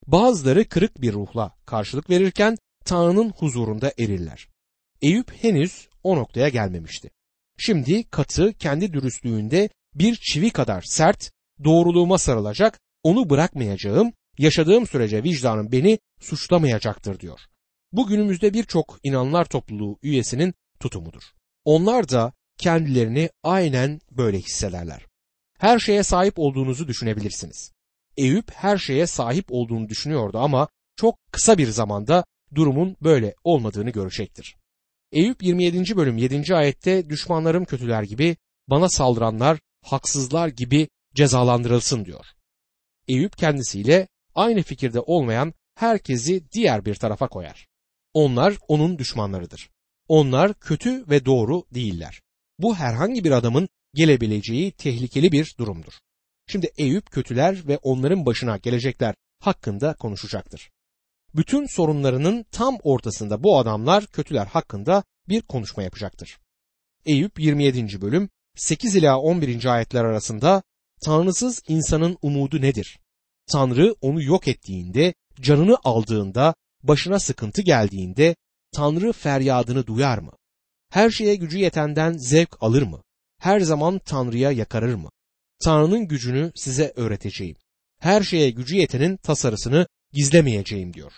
Bazıları 0.07 0.69
kırık 0.69 1.01
bir 1.01 1.13
ruhla 1.13 1.55
karşılık 1.65 2.09
verirken 2.09 2.57
Tanrı'nın 2.85 3.29
huzurunda 3.29 3.93
erirler. 3.99 4.47
Eyüp 5.01 5.31
henüz 5.43 5.87
o 6.03 6.15
noktaya 6.15 6.49
gelmemişti. 6.49 7.11
Şimdi 7.57 8.03
katı 8.03 8.53
kendi 8.53 8.93
dürüstlüğünde 8.93 9.69
bir 9.95 10.15
çivi 10.15 10.49
kadar 10.49 10.81
sert, 10.81 11.31
doğruluğuma 11.63 12.17
sarılacak, 12.17 12.79
onu 13.03 13.29
bırakmayacağım, 13.29 14.13
yaşadığım 14.37 14.87
sürece 14.87 15.23
vicdanım 15.23 15.71
beni 15.71 15.99
suçlamayacaktır 16.19 17.19
diyor. 17.19 17.39
Bu 17.91 18.07
günümüzde 18.07 18.53
birçok 18.53 18.99
inanlar 19.03 19.45
topluluğu 19.45 19.99
üyesinin 20.03 20.53
tutumudur. 20.79 21.23
Onlar 21.65 22.09
da 22.09 22.33
kendilerini 22.57 23.29
aynen 23.43 23.99
böyle 24.11 24.39
hissederler. 24.39 25.05
Her 25.59 25.79
şeye 25.79 26.03
sahip 26.03 26.39
olduğunuzu 26.39 26.87
düşünebilirsiniz. 26.87 27.71
Eyüp 28.17 28.51
her 28.51 28.77
şeye 28.77 29.07
sahip 29.07 29.45
olduğunu 29.49 29.89
düşünüyordu 29.89 30.37
ama 30.37 30.67
çok 30.95 31.15
kısa 31.31 31.57
bir 31.57 31.67
zamanda 31.67 32.25
durumun 32.55 32.97
böyle 33.01 33.35
olmadığını 33.43 33.89
görecektir. 33.89 34.55
Eyüp 35.11 35.43
27. 35.43 35.97
bölüm 35.97 36.17
7. 36.17 36.55
ayette 36.55 37.09
düşmanlarım 37.09 37.65
kötüler 37.65 38.03
gibi, 38.03 38.37
bana 38.67 38.89
saldıranlar 38.89 39.59
haksızlar 39.83 40.47
gibi 40.47 40.87
cezalandırılsın 41.15 42.05
diyor. 42.05 42.25
Eyüp 43.07 43.37
kendisiyle 43.37 44.07
aynı 44.35 44.63
fikirde 44.63 44.99
olmayan 44.99 45.53
herkesi 45.75 46.51
diğer 46.51 46.85
bir 46.85 46.95
tarafa 46.95 47.27
koyar. 47.27 47.67
Onlar 48.13 48.57
onun 48.67 48.97
düşmanlarıdır. 48.97 49.69
Onlar 50.07 50.53
kötü 50.53 51.09
ve 51.09 51.25
doğru 51.25 51.63
değiller. 51.73 52.21
Bu 52.59 52.75
herhangi 52.75 53.23
bir 53.23 53.31
adamın 53.31 53.69
gelebileceği 53.95 54.71
tehlikeli 54.71 55.31
bir 55.31 55.55
durumdur. 55.59 55.93
Şimdi 56.47 56.71
Eyüp 56.77 57.11
kötüler 57.11 57.67
ve 57.67 57.77
onların 57.77 58.25
başına 58.25 58.57
gelecekler 58.57 59.15
hakkında 59.39 59.93
konuşacaktır. 59.93 60.69
Bütün 61.35 61.65
sorunlarının 61.65 62.45
tam 62.51 62.77
ortasında 62.83 63.43
bu 63.43 63.59
adamlar 63.59 64.07
kötüler 64.07 64.45
hakkında 64.45 65.03
bir 65.29 65.41
konuşma 65.41 65.83
yapacaktır. 65.83 66.37
Eyüp 67.05 67.39
27. 67.39 68.01
bölüm 68.01 68.29
8 68.55 68.95
ila 68.95 69.19
11. 69.19 69.65
ayetler 69.65 70.03
arasında 70.03 70.63
Tanrısız 71.05 71.61
insanın 71.67 72.17
umudu 72.21 72.61
nedir? 72.61 72.99
Tanrı 73.51 73.95
onu 74.01 74.23
yok 74.23 74.47
ettiğinde, 74.47 75.13
canını 75.41 75.77
aldığında, 75.83 76.55
başına 76.83 77.19
sıkıntı 77.19 77.61
geldiğinde 77.61 78.35
Tanrı 78.75 79.13
feryadını 79.13 79.87
duyar 79.87 80.17
mı? 80.17 80.31
Her 80.89 81.09
şeye 81.09 81.35
gücü 81.35 81.57
yetenden 81.57 82.17
zevk 82.17 82.63
alır 82.63 82.81
mı? 82.81 83.04
Her 83.39 83.59
zaman 83.59 83.99
Tanrı'ya 83.99 84.51
yakarır 84.51 84.95
mı? 84.95 85.09
Tanrı'nın 85.63 86.07
gücünü 86.07 86.51
size 86.55 86.93
öğreteceğim. 86.95 87.55
Her 87.99 88.23
şeye 88.23 88.49
gücü 88.49 88.75
yetenin 88.75 89.17
tasarısını 89.17 89.87
gizlemeyeceğim 90.13 90.93
diyor. 90.93 91.13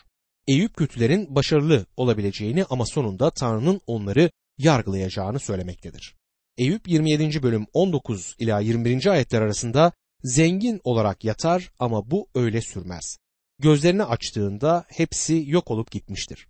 Eyüp 0.47 0.75
kötülerin 0.75 1.35
başarılı 1.35 1.85
olabileceğini 1.97 2.65
ama 2.65 2.85
sonunda 2.85 3.31
Tanrı'nın 3.31 3.81
onları 3.87 4.31
yargılayacağını 4.57 5.39
söylemektedir. 5.39 6.15
Eyüp 6.57 6.87
27. 6.87 7.43
bölüm 7.43 7.67
19 7.73 8.35
ila 8.39 8.59
21. 8.59 9.05
ayetler 9.05 9.41
arasında 9.41 9.91
zengin 10.23 10.81
olarak 10.83 11.23
yatar 11.23 11.71
ama 11.79 12.11
bu 12.11 12.27
öyle 12.35 12.61
sürmez. 12.61 13.17
Gözlerini 13.59 14.03
açtığında 14.03 14.85
hepsi 14.87 15.43
yok 15.47 15.71
olup 15.71 15.91
gitmiştir. 15.91 16.47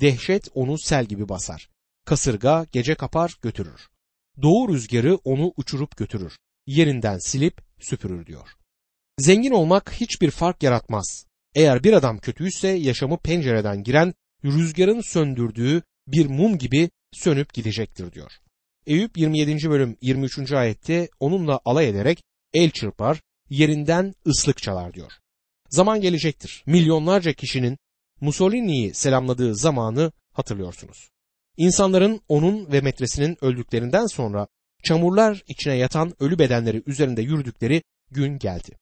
Dehşet 0.00 0.48
onu 0.54 0.78
sel 0.78 1.04
gibi 1.04 1.28
basar. 1.28 1.68
Kasırga 2.04 2.66
gece 2.72 2.94
kapar 2.94 3.36
götürür. 3.42 3.88
Doğu 4.42 4.68
rüzgarı 4.68 5.14
onu 5.14 5.52
uçurup 5.56 5.96
götürür. 5.96 6.38
Yerinden 6.66 7.18
silip 7.18 7.60
süpürür 7.80 8.26
diyor. 8.26 8.48
Zengin 9.18 9.50
olmak 9.50 9.92
hiçbir 9.92 10.30
fark 10.30 10.62
yaratmaz. 10.62 11.26
Eğer 11.54 11.84
bir 11.84 11.92
adam 11.92 12.18
kötüyse 12.18 12.68
yaşamı 12.68 13.18
pencereden 13.18 13.82
giren 13.82 14.14
rüzgarın 14.44 15.00
söndürdüğü 15.00 15.82
bir 16.06 16.26
mum 16.26 16.58
gibi 16.58 16.90
sönüp 17.12 17.54
gidecektir 17.54 18.12
diyor. 18.12 18.32
Eyüp 18.86 19.18
27. 19.18 19.70
bölüm 19.70 19.96
23. 20.00 20.52
ayette 20.52 21.08
onunla 21.20 21.60
alay 21.64 21.88
ederek 21.88 22.22
el 22.52 22.70
çırpar, 22.70 23.22
yerinden 23.50 24.14
ıslık 24.26 24.62
çalar 24.62 24.94
diyor. 24.94 25.12
Zaman 25.70 26.00
gelecektir. 26.00 26.62
Milyonlarca 26.66 27.32
kişinin 27.32 27.78
Mussolini'yi 28.20 28.94
selamladığı 28.94 29.56
zamanı 29.56 30.12
hatırlıyorsunuz. 30.32 31.10
İnsanların 31.56 32.20
onun 32.28 32.72
ve 32.72 32.80
metresinin 32.80 33.44
öldüklerinden 33.44 34.06
sonra 34.06 34.46
çamurlar 34.84 35.42
içine 35.48 35.74
yatan 35.74 36.12
ölü 36.20 36.38
bedenleri 36.38 36.82
üzerinde 36.86 37.22
yürüdükleri 37.22 37.82
gün 38.10 38.38
geldi. 38.38 38.78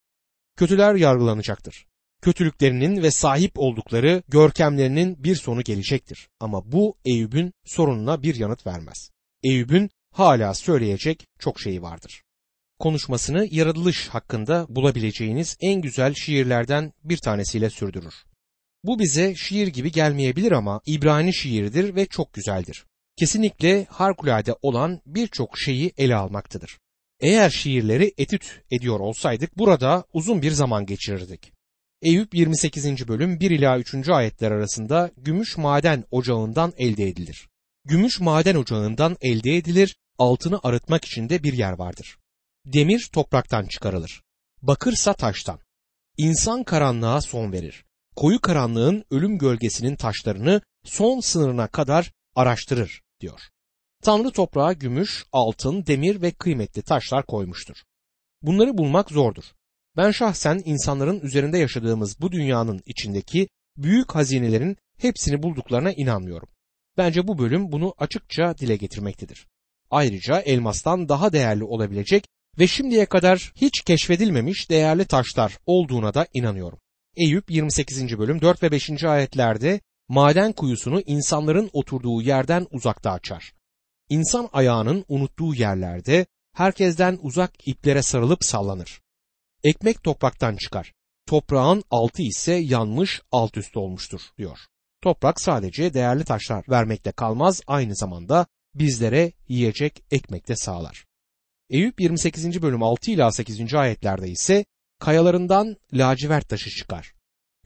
Kötüler 0.57 0.95
yargılanacaktır. 0.95 1.87
Kötülüklerinin 2.23 3.03
ve 3.03 3.11
sahip 3.11 3.53
oldukları 3.55 4.23
görkemlerinin 4.29 5.25
bir 5.25 5.37
sonu 5.37 5.63
gelecektir. 5.63 6.29
Ama 6.41 6.73
bu 6.73 6.97
Eyüp'ün 7.05 7.53
sorununa 7.65 8.23
bir 8.23 8.35
yanıt 8.35 8.67
vermez. 8.67 9.11
Eyüp'ün 9.43 9.91
hala 10.13 10.55
söyleyecek 10.55 11.27
çok 11.39 11.61
şeyi 11.61 11.83
vardır. 11.83 12.23
Konuşmasını 12.79 13.49
yaratılış 13.51 14.09
hakkında 14.09 14.67
bulabileceğiniz 14.69 15.57
en 15.61 15.81
güzel 15.81 16.15
şiirlerden 16.15 16.93
bir 17.05 17.17
tanesiyle 17.17 17.71
sürdürür. 17.71 18.15
Bu 18.85 18.99
bize 18.99 19.35
şiir 19.35 19.67
gibi 19.67 19.93
gelmeyebilir 19.93 20.53
ama 20.53 20.81
İbrani 20.87 21.35
şiiridir 21.35 21.95
ve 21.95 22.07
çok 22.07 22.33
güzeldir. 22.33 22.85
Kesinlikle 23.19 23.85
harikulade 23.85 24.55
olan 24.63 25.01
birçok 25.07 25.59
şeyi 25.59 25.93
ele 25.97 26.17
almaktadır. 26.17 26.79
Eğer 27.21 27.51
şiirleri 27.51 28.15
etüt 28.19 28.63
ediyor 28.71 29.01
olsaydık 29.01 29.59
burada 29.59 30.05
uzun 30.13 30.43
bir 30.43 30.51
zaman 30.51 30.87
geçirirdik. 30.87 31.53
Eyüp 32.03 32.35
28. 32.35 33.09
bölüm 33.09 33.41
1 33.41 33.51
ila 33.51 33.79
3. 33.79 34.09
ayetler 34.09 34.51
arasında 34.51 35.11
gümüş 35.17 35.57
maden 35.57 36.05
ocağından 36.11 36.73
elde 36.77 37.09
edilir. 37.09 37.49
Gümüş 37.85 38.21
maden 38.21 38.55
ocağından 38.55 39.17
elde 39.21 39.57
edilir, 39.57 39.97
altını 40.19 40.61
arıtmak 40.63 41.05
için 41.05 41.29
de 41.29 41.43
bir 41.43 41.53
yer 41.53 41.73
vardır. 41.73 42.19
Demir 42.67 43.09
topraktan 43.13 43.67
çıkarılır. 43.67 44.23
Bakırsa 44.63 45.15
taştan. 45.15 45.59
İnsan 46.17 46.65
karanlığa 46.65 47.21
son 47.21 47.53
verir. 47.53 47.85
Koyu 48.17 48.41
karanlığın 48.41 49.05
ölüm 49.11 49.39
gölgesinin 49.39 49.97
taşlarını 49.97 50.61
son 50.85 51.21
sınırına 51.21 51.67
kadar 51.67 52.13
araştırır 52.35 53.03
diyor. 53.21 53.41
Tanrı 54.03 54.31
toprağa 54.31 54.73
gümüş, 54.73 55.25
altın, 55.33 55.87
demir 55.87 56.23
ve 56.23 56.31
kıymetli 56.31 56.83
taşlar 56.83 57.27
koymuştur. 57.27 57.77
Bunları 58.43 58.79
bulmak 58.79 59.11
zordur. 59.11 59.45
Ben 59.97 60.11
şahsen 60.11 60.63
insanların 60.65 61.21
üzerinde 61.21 61.59
yaşadığımız 61.59 62.21
bu 62.21 62.33
dünyanın 62.33 62.83
içindeki 62.87 63.49
büyük 63.77 64.15
hazinelerin 64.15 64.77
hepsini 64.99 65.43
bulduklarına 65.43 65.93
inanmıyorum. 65.93 66.49
Bence 66.97 67.29
bu 67.29 67.39
bölüm 67.39 67.73
bunu 67.73 67.95
açıkça 67.99 68.59
dile 68.59 68.77
getirmektedir. 68.77 69.47
Ayrıca 69.91 70.41
elmastan 70.41 71.09
daha 71.09 71.33
değerli 71.33 71.65
olabilecek 71.65 72.25
ve 72.59 72.67
şimdiye 72.67 73.07
kadar 73.07 73.53
hiç 73.57 73.81
keşfedilmemiş 73.81 74.71
değerli 74.71 75.05
taşlar 75.05 75.59
olduğuna 75.67 76.15
da 76.15 76.27
inanıyorum. 76.33 76.79
Eyüp 77.17 77.51
28. 77.51 78.19
bölüm 78.19 78.41
4 78.41 78.63
ve 78.63 78.71
5. 78.71 79.05
ayetlerde 79.05 79.81
maden 80.09 80.53
kuyusunu 80.53 81.01
insanların 81.01 81.71
oturduğu 81.73 82.23
yerden 82.23 82.67
uzakta 82.71 83.11
açar. 83.11 83.53
İnsan 84.09 84.49
ayağının 84.53 85.05
unuttuğu 85.09 85.55
yerlerde 85.55 86.27
herkesten 86.55 87.19
uzak 87.23 87.69
iplere 87.69 88.03
sarılıp 88.03 88.45
sallanır. 88.45 89.01
Ekmek 89.65 90.03
topraktan 90.03 90.57
çıkar. 90.57 90.93
Toprağın 91.27 91.85
altı 91.91 92.23
ise 92.23 92.53
yanmış 92.53 93.23
alt 93.33 93.57
üst 93.57 93.77
olmuştur 93.77 94.21
diyor. 94.39 94.59
Toprak 95.03 95.41
sadece 95.41 95.95
değerli 95.95 96.25
taşlar 96.25 96.65
vermekle 96.69 97.13
kalmaz 97.13 97.61
aynı 97.67 97.97
zamanda 97.97 98.47
bizlere 98.75 99.33
yiyecek 99.49 100.05
ekmek 100.11 100.49
de 100.49 100.57
sağlar. 100.57 101.05
Eyüp 101.71 102.01
28. 102.01 102.63
bölüm 102.63 102.83
6 102.83 103.11
ila 103.11 103.33
8. 103.33 103.75
ayetlerde 103.75 104.29
ise 104.29 104.65
kayalarından 105.03 105.77
lacivert 105.93 106.49
taşı 106.49 106.71
çıkar. 106.71 107.15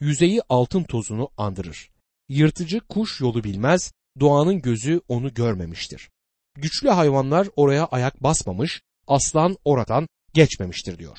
Yüzeyi 0.01 0.41
altın 0.49 0.83
tozunu 0.83 1.29
andırır. 1.37 1.91
Yırtıcı 2.29 2.81
kuş 2.81 3.21
yolu 3.21 3.45
bilmez, 3.45 3.93
doğanın 4.21 4.61
gözü 4.61 5.01
onu 5.09 5.35
görmemiştir. 5.35 6.11
Güçlü 6.55 6.89
hayvanlar 6.89 7.49
oraya 7.57 7.87
ayak 7.87 8.23
basmamış, 8.23 8.83
aslan 9.07 9.57
oradan 9.65 10.09
geçmemiştir 10.35 10.99
diyor. 10.99 11.19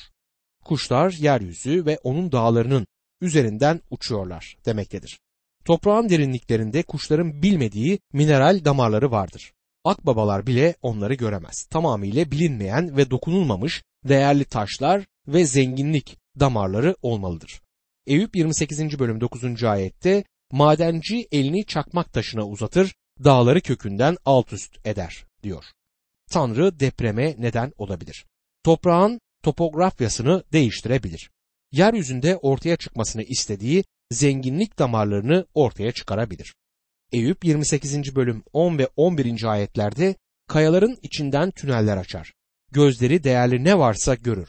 Kuşlar 0.64 1.10
yeryüzü 1.12 1.86
ve 1.86 1.98
onun 2.02 2.32
dağlarının 2.32 2.86
üzerinden 3.20 3.80
uçuyorlar 3.90 4.56
demektedir. 4.66 5.20
Toprağın 5.64 6.08
derinliklerinde 6.08 6.82
kuşların 6.82 7.42
bilmediği 7.42 7.98
mineral 8.12 8.64
damarları 8.64 9.10
vardır. 9.10 9.52
Akbabalar 9.84 10.46
bile 10.46 10.74
onları 10.82 11.14
göremez. 11.14 11.66
Tamamıyla 11.70 12.30
bilinmeyen 12.30 12.96
ve 12.96 13.10
dokunulmamış 13.10 13.82
değerli 14.04 14.44
taşlar 14.44 15.04
ve 15.28 15.46
zenginlik 15.46 16.18
damarları 16.40 16.96
olmalıdır. 17.02 17.60
Eyüp 18.06 18.36
28. 18.36 18.98
bölüm 18.98 19.20
9. 19.20 19.64
ayette 19.64 20.24
madenci 20.52 21.28
elini 21.32 21.66
çakmak 21.66 22.12
taşına 22.12 22.46
uzatır, 22.46 22.94
dağları 23.24 23.60
kökünden 23.60 24.16
alt 24.24 24.52
üst 24.52 24.86
eder 24.86 25.24
diyor. 25.42 25.64
Tanrı 26.30 26.80
depreme 26.80 27.34
neden 27.38 27.72
olabilir. 27.78 28.26
Toprağın 28.64 29.20
topografyasını 29.42 30.44
değiştirebilir. 30.52 31.30
Yeryüzünde 31.72 32.36
ortaya 32.36 32.76
çıkmasını 32.76 33.22
istediği 33.22 33.84
zenginlik 34.10 34.78
damarlarını 34.78 35.46
ortaya 35.54 35.92
çıkarabilir. 35.92 36.54
Eyüp 37.12 37.44
28. 37.44 38.16
bölüm 38.16 38.42
10 38.52 38.78
ve 38.78 38.88
11. 38.96 39.44
ayetlerde 39.44 40.16
kayaların 40.48 40.96
içinden 41.02 41.50
tüneller 41.50 41.96
açar. 41.96 42.32
Gözleri 42.72 43.24
değerli 43.24 43.64
ne 43.64 43.78
varsa 43.78 44.14
görür. 44.14 44.48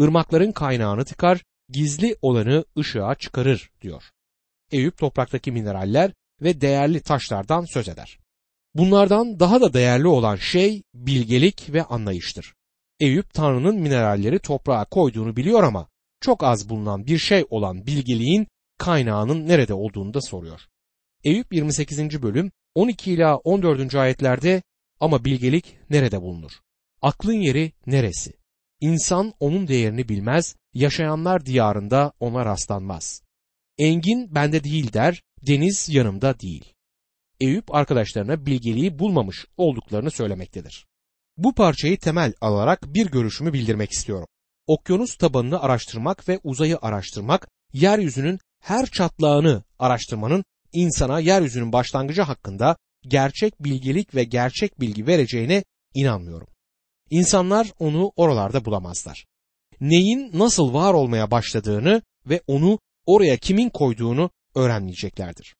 Irmakların 0.00 0.52
kaynağını 0.52 1.04
tıkar, 1.04 1.44
gizli 1.68 2.16
olanı 2.22 2.64
ışığa 2.78 3.14
çıkarır 3.14 3.70
diyor. 3.80 4.02
Eyüp 4.72 4.98
topraktaki 4.98 5.52
mineraller 5.52 6.12
ve 6.42 6.60
değerli 6.60 7.00
taşlardan 7.00 7.64
söz 7.64 7.88
eder. 7.88 8.18
Bunlardan 8.74 9.40
daha 9.40 9.60
da 9.60 9.72
değerli 9.72 10.06
olan 10.06 10.36
şey 10.36 10.82
bilgelik 10.94 11.72
ve 11.72 11.82
anlayıştır. 11.84 12.54
Eyüp 13.00 13.34
Tanrı'nın 13.34 13.76
mineralleri 13.76 14.38
toprağa 14.38 14.84
koyduğunu 14.84 15.36
biliyor 15.36 15.62
ama 15.62 15.88
çok 16.20 16.44
az 16.44 16.68
bulunan 16.68 17.06
bir 17.06 17.18
şey 17.18 17.44
olan 17.50 17.86
bilgeliğin 17.86 18.46
kaynağının 18.78 19.48
nerede 19.48 19.74
olduğunu 19.74 20.14
da 20.14 20.20
soruyor. 20.20 20.60
Eyüp 21.24 21.52
28. 21.52 22.22
bölüm 22.22 22.50
12 22.74 23.12
ila 23.12 23.36
14. 23.36 23.94
ayetlerde 23.94 24.62
ama 25.00 25.24
bilgelik 25.24 25.76
nerede 25.90 26.22
bulunur? 26.22 26.52
Aklın 27.02 27.40
yeri 27.40 27.72
neresi? 27.86 28.39
İnsan 28.80 29.34
onun 29.40 29.68
değerini 29.68 30.08
bilmez, 30.08 30.56
yaşayanlar 30.74 31.46
diyarında 31.46 32.12
ona 32.20 32.44
rastlanmaz. 32.44 33.22
Engin 33.78 34.34
bende 34.34 34.64
değil 34.64 34.92
der, 34.92 35.22
deniz 35.46 35.88
yanımda 35.88 36.40
değil. 36.40 36.72
Eyüp 37.40 37.74
arkadaşlarına 37.74 38.46
bilgeliği 38.46 38.98
bulmamış 38.98 39.46
olduklarını 39.56 40.10
söylemektedir. 40.10 40.86
Bu 41.36 41.54
parçayı 41.54 41.98
temel 41.98 42.32
alarak 42.40 42.94
bir 42.94 43.06
görüşümü 43.06 43.52
bildirmek 43.52 43.92
istiyorum. 43.92 44.26
Okyanus 44.66 45.16
tabanını 45.16 45.60
araştırmak 45.62 46.28
ve 46.28 46.40
uzayı 46.44 46.78
araştırmak, 46.82 47.48
yeryüzünün 47.72 48.38
her 48.62 48.86
çatlağını 48.86 49.64
araştırmanın 49.78 50.44
insana 50.72 51.20
yeryüzünün 51.20 51.72
başlangıcı 51.72 52.22
hakkında 52.22 52.76
gerçek 53.02 53.64
bilgelik 53.64 54.14
ve 54.14 54.24
gerçek 54.24 54.80
bilgi 54.80 55.06
vereceğine 55.06 55.64
inanmıyorum. 55.94 56.48
İnsanlar 57.10 57.72
onu 57.78 58.12
oralarda 58.16 58.64
bulamazlar. 58.64 59.26
Neyin 59.80 60.30
nasıl 60.34 60.74
var 60.74 60.94
olmaya 60.94 61.30
başladığını 61.30 62.02
ve 62.26 62.40
onu 62.46 62.78
oraya 63.06 63.36
kimin 63.36 63.68
koyduğunu 63.68 64.30
öğrenmeyeceklerdir. 64.54 65.56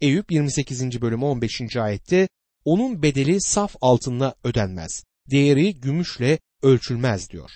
Eyüp 0.00 0.32
28. 0.32 1.02
bölüm 1.02 1.22
15. 1.22 1.76
ayette 1.76 2.28
onun 2.64 3.02
bedeli 3.02 3.40
saf 3.40 3.76
altınla 3.80 4.34
ödenmez, 4.44 5.04
değeri 5.30 5.80
gümüşle 5.80 6.38
ölçülmez 6.62 7.30
diyor. 7.30 7.50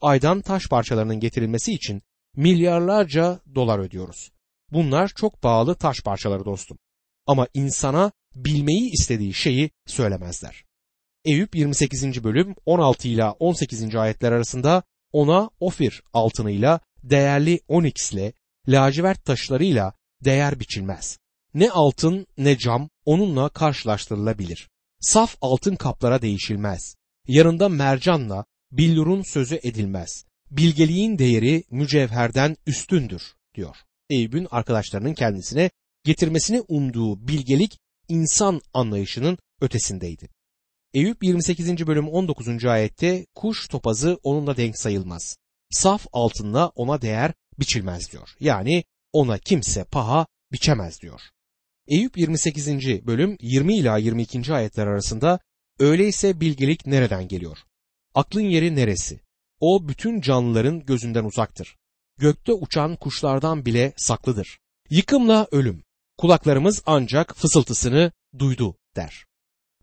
Aydan 0.00 0.40
taş 0.40 0.68
parçalarının 0.68 1.20
getirilmesi 1.20 1.72
için 1.72 2.02
milyarlarca 2.36 3.40
dolar 3.54 3.78
ödüyoruz. 3.78 4.30
Bunlar 4.72 5.08
çok 5.16 5.42
pahalı 5.42 5.74
taş 5.74 6.00
parçaları 6.04 6.44
dostum. 6.44 6.78
Ama 7.26 7.48
insana 7.54 8.12
bilmeyi 8.34 8.90
istediği 8.90 9.34
şeyi 9.34 9.70
söylemezler. 9.86 10.64
Eyüp 11.24 11.56
28. 11.56 12.24
bölüm 12.24 12.54
16 12.66 13.08
ile 13.08 13.24
18. 13.24 13.94
ayetler 13.94 14.32
arasında 14.32 14.82
ona 15.12 15.50
Ofir 15.60 16.02
altınıyla, 16.12 16.80
değerli 17.02 17.60
oniksle, 17.68 18.32
lacivert 18.68 19.24
taşlarıyla 19.24 19.92
değer 20.24 20.60
biçilmez. 20.60 21.18
Ne 21.54 21.70
altın 21.70 22.26
ne 22.38 22.58
cam 22.58 22.88
onunla 23.04 23.48
karşılaştırılabilir. 23.48 24.68
Saf 25.00 25.36
altın 25.40 25.76
kaplara 25.76 26.22
değişilmez. 26.22 26.94
Yanında 27.28 27.68
mercanla 27.68 28.44
billurun 28.72 29.22
sözü 29.22 29.60
edilmez. 29.62 30.24
Bilgeliğin 30.50 31.18
değeri 31.18 31.64
mücevherden 31.70 32.56
üstündür 32.66 33.22
diyor. 33.54 33.76
Eyüp'ün 34.10 34.48
arkadaşlarının 34.50 35.14
kendisine 35.14 35.70
getirmesini 36.04 36.60
umduğu 36.60 37.28
bilgelik 37.28 37.78
insan 38.08 38.60
anlayışının 38.74 39.38
ötesindeydi. 39.60 40.33
Eyüp 40.94 41.24
28. 41.24 41.86
bölüm 41.86 42.08
19. 42.08 42.64
ayette 42.64 43.26
kuş 43.34 43.68
topazı 43.68 44.18
onunla 44.22 44.56
denk 44.56 44.78
sayılmaz. 44.78 45.36
Saf 45.70 46.06
altınla 46.12 46.68
ona 46.74 47.02
değer 47.02 47.32
biçilmez 47.58 48.12
diyor. 48.12 48.28
Yani 48.40 48.84
ona 49.12 49.38
kimse 49.38 49.84
paha 49.84 50.26
biçemez 50.52 51.00
diyor. 51.02 51.20
Eyüp 51.88 52.18
28. 52.18 52.68
bölüm 53.06 53.36
20 53.40 53.78
ila 53.78 53.98
22. 53.98 54.54
ayetler 54.54 54.86
arasında 54.86 55.38
öyleyse 55.78 56.40
bilgelik 56.40 56.86
nereden 56.86 57.28
geliyor? 57.28 57.58
Aklın 58.14 58.40
yeri 58.44 58.76
neresi? 58.76 59.20
O 59.60 59.88
bütün 59.88 60.20
canlıların 60.20 60.86
gözünden 60.86 61.24
uzaktır. 61.24 61.76
Gökte 62.18 62.52
uçan 62.52 62.96
kuşlardan 62.96 63.66
bile 63.66 63.92
saklıdır. 63.96 64.58
Yıkımla 64.90 65.46
ölüm. 65.50 65.82
Kulaklarımız 66.18 66.82
ancak 66.86 67.36
fısıltısını 67.36 68.12
duydu 68.38 68.76
der. 68.96 69.24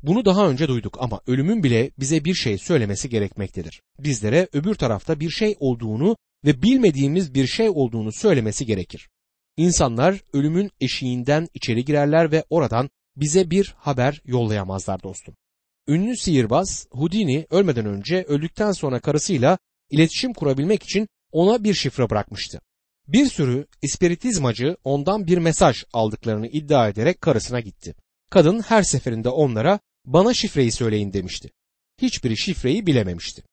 Bunu 0.03 0.25
daha 0.25 0.49
önce 0.49 0.67
duyduk 0.67 0.97
ama 0.99 1.21
ölümün 1.27 1.63
bile 1.63 1.91
bize 1.99 2.25
bir 2.25 2.33
şey 2.33 2.57
söylemesi 2.57 3.09
gerekmektedir. 3.09 3.81
Bizlere 3.99 4.47
öbür 4.53 4.75
tarafta 4.75 5.19
bir 5.19 5.29
şey 5.29 5.55
olduğunu 5.59 6.17
ve 6.45 6.61
bilmediğimiz 6.61 7.33
bir 7.33 7.47
şey 7.47 7.69
olduğunu 7.69 8.11
söylemesi 8.11 8.65
gerekir. 8.65 9.09
İnsanlar 9.57 10.21
ölümün 10.33 10.71
eşiğinden 10.79 11.47
içeri 11.53 11.85
girerler 11.85 12.31
ve 12.31 12.43
oradan 12.49 12.89
bize 13.15 13.51
bir 13.51 13.73
haber 13.77 14.21
yollayamazlar 14.25 15.03
dostum. 15.03 15.35
Ünlü 15.87 16.17
sihirbaz 16.17 16.87
Houdini 16.91 17.47
ölmeden 17.49 17.85
önce 17.85 18.23
öldükten 18.23 18.71
sonra 18.71 18.99
karısıyla 18.99 19.57
iletişim 19.89 20.33
kurabilmek 20.33 20.83
için 20.83 21.07
ona 21.31 21.63
bir 21.63 21.73
şifre 21.73 22.09
bırakmıştı. 22.09 22.61
Bir 23.07 23.25
sürü 23.25 23.67
ispiritizmacı 23.81 24.77
ondan 24.83 25.27
bir 25.27 25.37
mesaj 25.37 25.83
aldıklarını 25.93 26.47
iddia 26.47 26.89
ederek 26.89 27.21
karısına 27.21 27.59
gitti. 27.59 27.95
Kadın 28.29 28.59
her 28.59 28.83
seferinde 28.83 29.29
onlara 29.29 29.79
bana 30.05 30.33
şifreyi 30.33 30.71
söyleyin 30.71 31.13
demişti. 31.13 31.51
Hiçbiri 32.01 32.37
şifreyi 32.37 32.85
bilememişti. 32.87 33.43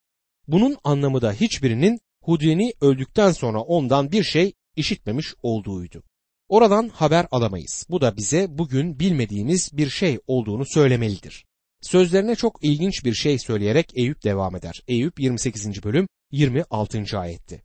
Bunun 0.48 0.76
anlamı 0.84 1.22
da 1.22 1.32
hiçbirinin 1.32 2.00
Houdini 2.22 2.72
öldükten 2.80 3.32
sonra 3.32 3.60
ondan 3.60 4.12
bir 4.12 4.22
şey 4.22 4.52
işitmemiş 4.76 5.34
olduğuydu. 5.42 6.02
Oradan 6.48 6.88
haber 6.88 7.26
alamayız. 7.30 7.86
Bu 7.90 8.00
da 8.00 8.16
bize 8.16 8.46
bugün 8.50 8.98
bilmediğimiz 8.98 9.70
bir 9.72 9.90
şey 9.90 10.18
olduğunu 10.26 10.64
söylemelidir. 10.66 11.44
Sözlerine 11.82 12.36
çok 12.36 12.64
ilginç 12.64 13.04
bir 13.04 13.14
şey 13.14 13.38
söyleyerek 13.38 13.92
Eyüp 13.94 14.24
devam 14.24 14.56
eder. 14.56 14.82
Eyüp 14.88 15.20
28. 15.20 15.84
bölüm 15.84 16.08
26. 16.32 17.18
ayetti. 17.18 17.62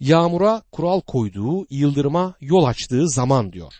Yağmura 0.00 0.62
kural 0.72 1.00
koyduğu, 1.00 1.66
yıldırıma 1.70 2.34
yol 2.40 2.64
açtığı 2.64 3.08
zaman 3.08 3.52
diyor. 3.52 3.72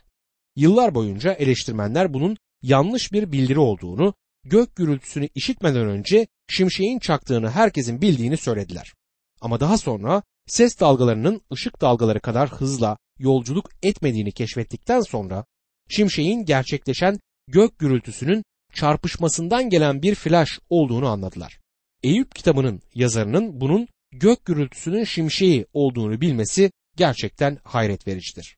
Yıllar 0.57 0.95
boyunca 0.95 1.33
eleştirmenler 1.33 2.15
bunun 2.15 2.37
yanlış 2.63 3.13
bir 3.13 3.33
bildiri 3.33 3.59
olduğunu, 3.59 4.15
gök 4.45 4.77
gürültüsünü 4.77 5.29
işitmeden 5.35 5.89
önce 5.89 6.27
şimşeğin 6.51 6.99
çaktığını 6.99 7.51
herkesin 7.51 8.01
bildiğini 8.01 8.37
söylediler. 8.37 8.95
Ama 9.41 9.61
daha 9.61 9.79
sonra 9.79 10.23
ses 10.47 10.81
dalgalarının 10.81 11.43
ışık 11.53 11.81
dalgaları 11.81 12.21
kadar 12.21 12.49
hızla 12.49 12.97
yolculuk 13.19 13.71
etmediğini 13.83 14.33
keşfettikten 14.33 15.01
sonra 15.01 15.45
şimşeğin 15.89 16.45
gerçekleşen 16.45 17.19
gök 17.49 17.79
gürültüsünün 17.79 18.45
çarpışmasından 18.75 19.71
gelen 19.71 20.03
bir 20.03 20.15
flash 20.15 20.61
olduğunu 20.71 21.09
anladılar. 21.09 21.59
Eyüp 22.03 22.35
kitabının 22.35 22.83
yazarının 22.95 23.61
bunun 23.61 23.89
gök 24.13 24.45
gürültüsünün 24.45 25.05
şimşeği 25.05 25.67
olduğunu 25.73 26.21
bilmesi 26.21 26.71
gerçekten 26.97 27.59
hayret 27.65 28.07
vericidir. 28.07 28.57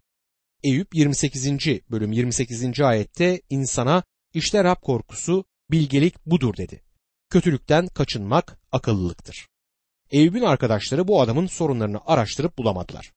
Eyüp 0.62 0.94
28. 0.94 1.48
bölüm 1.90 2.12
28. 2.12 2.80
ayette 2.80 3.40
insana 3.50 4.02
işte 4.34 4.64
Rab 4.64 4.80
korkusu 4.82 5.44
bilgelik 5.70 6.26
budur 6.26 6.56
dedi. 6.56 6.82
Kötülükten 7.30 7.86
kaçınmak 7.86 8.58
akıllılıktır. 8.72 9.48
Eyüp'ün 10.10 10.42
arkadaşları 10.42 11.08
bu 11.08 11.20
adamın 11.20 11.46
sorunlarını 11.46 12.00
araştırıp 12.06 12.58
bulamadılar. 12.58 13.12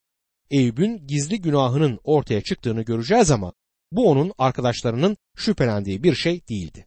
Eyüp'ün 0.50 1.08
gizli 1.08 1.42
günahının 1.42 2.00
ortaya 2.04 2.42
çıktığını 2.42 2.82
göreceğiz 2.82 3.32
ama 3.32 3.54
Bu 3.92 4.10
onun 4.10 4.34
arkadaşlarının 4.38 5.18
şüphelendiği 5.38 6.04
bir 6.04 6.16
şey 6.16 6.48
değildi. 6.48 6.86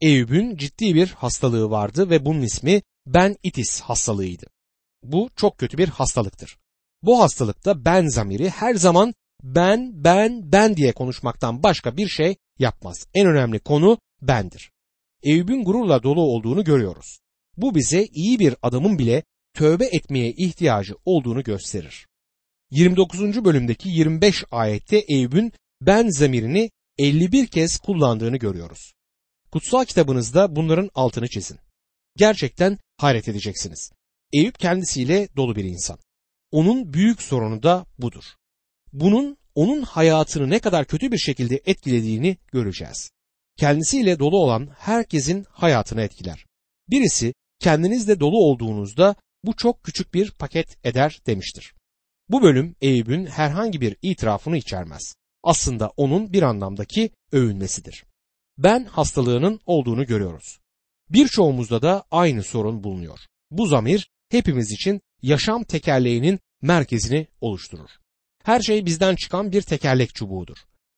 Eyüp'ün 0.00 0.56
ciddi 0.56 0.94
bir 0.94 1.08
hastalığı 1.08 1.70
vardı 1.70 2.10
ve 2.10 2.24
bunun 2.24 2.42
ismi 2.42 2.82
ben 3.06 3.36
itis 3.42 3.80
hastalığıydı. 3.80 4.46
Bu 5.02 5.30
çok 5.36 5.58
kötü 5.58 5.78
bir 5.78 5.88
hastalıktır. 5.88 6.58
Bu 7.02 7.20
hastalıkta 7.20 7.84
ben 7.84 8.06
zamiri 8.06 8.50
her 8.50 8.74
zaman 8.74 9.14
ben, 9.42 10.04
ben, 10.04 10.52
ben 10.52 10.76
diye 10.76 10.92
konuşmaktan 10.92 11.62
başka 11.62 11.96
bir 11.96 12.08
şey 12.08 12.36
yapmaz. 12.58 13.06
En 13.14 13.26
önemli 13.26 13.58
konu 13.58 13.98
bendir. 14.22 14.72
Eyüp'ün 15.22 15.64
gururla 15.64 16.02
dolu 16.02 16.20
olduğunu 16.20 16.64
görüyoruz. 16.64 17.18
Bu 17.56 17.74
bize 17.74 18.06
iyi 18.12 18.38
bir 18.38 18.54
adamın 18.62 18.98
bile 18.98 19.22
tövbe 19.54 19.84
etmeye 19.84 20.30
ihtiyacı 20.30 20.94
olduğunu 21.04 21.42
gösterir. 21.42 22.06
29. 22.70 23.44
bölümdeki 23.44 23.88
25 23.88 24.44
ayette 24.50 25.04
Eyüp'ün 25.08 25.52
ben 25.80 26.08
zamirini 26.08 26.70
51 26.98 27.46
kez 27.46 27.78
kullandığını 27.78 28.36
görüyoruz. 28.36 28.92
Kutsal 29.50 29.84
kitabınızda 29.84 30.56
bunların 30.56 30.90
altını 30.94 31.28
çizin. 31.28 31.58
Gerçekten 32.16 32.78
hayret 32.96 33.28
edeceksiniz. 33.28 33.92
Eyüp 34.32 34.58
kendisiyle 34.58 35.28
dolu 35.36 35.56
bir 35.56 35.64
insan. 35.64 35.98
Onun 36.50 36.92
büyük 36.92 37.22
sorunu 37.22 37.62
da 37.62 37.86
budur. 37.98 38.24
Bunun 38.92 39.36
onun 39.54 39.82
hayatını 39.82 40.50
ne 40.50 40.58
kadar 40.58 40.86
kötü 40.86 41.12
bir 41.12 41.18
şekilde 41.18 41.60
etkilediğini 41.64 42.36
göreceğiz. 42.52 43.10
Kendisiyle 43.60 44.18
dolu 44.18 44.38
olan 44.38 44.68
herkesin 44.78 45.46
hayatını 45.50 46.02
etkiler. 46.02 46.46
Birisi 46.90 47.34
kendinizle 47.58 48.20
dolu 48.20 48.38
olduğunuzda 48.38 49.14
bu 49.44 49.56
çok 49.56 49.84
küçük 49.84 50.14
bir 50.14 50.30
paket 50.30 50.86
eder 50.86 51.20
demiştir. 51.26 51.74
Bu 52.28 52.42
bölüm 52.42 52.74
Eyüp'ün 52.80 53.26
herhangi 53.26 53.80
bir 53.80 53.96
itirafını 54.02 54.56
içermez. 54.56 55.14
Aslında 55.42 55.88
onun 55.96 56.32
bir 56.32 56.42
anlamdaki 56.42 57.10
övünmesidir. 57.32 58.04
Ben 58.58 58.84
hastalığının 58.84 59.60
olduğunu 59.66 60.06
görüyoruz. 60.06 60.58
Birçoğumuzda 61.10 61.82
da 61.82 62.04
aynı 62.10 62.42
sorun 62.42 62.84
bulunuyor. 62.84 63.18
Bu 63.50 63.66
zamir 63.66 64.10
hepimiz 64.30 64.72
için 64.72 65.00
yaşam 65.22 65.64
tekerleğinin 65.64 66.40
merkezini 66.62 67.26
oluşturur. 67.40 67.90
Her 68.44 68.60
şey 68.60 68.86
bizden 68.86 69.16
çıkan 69.16 69.52
bir 69.52 69.62
tekerlek 69.62 70.14
çubuğudur. 70.14 70.56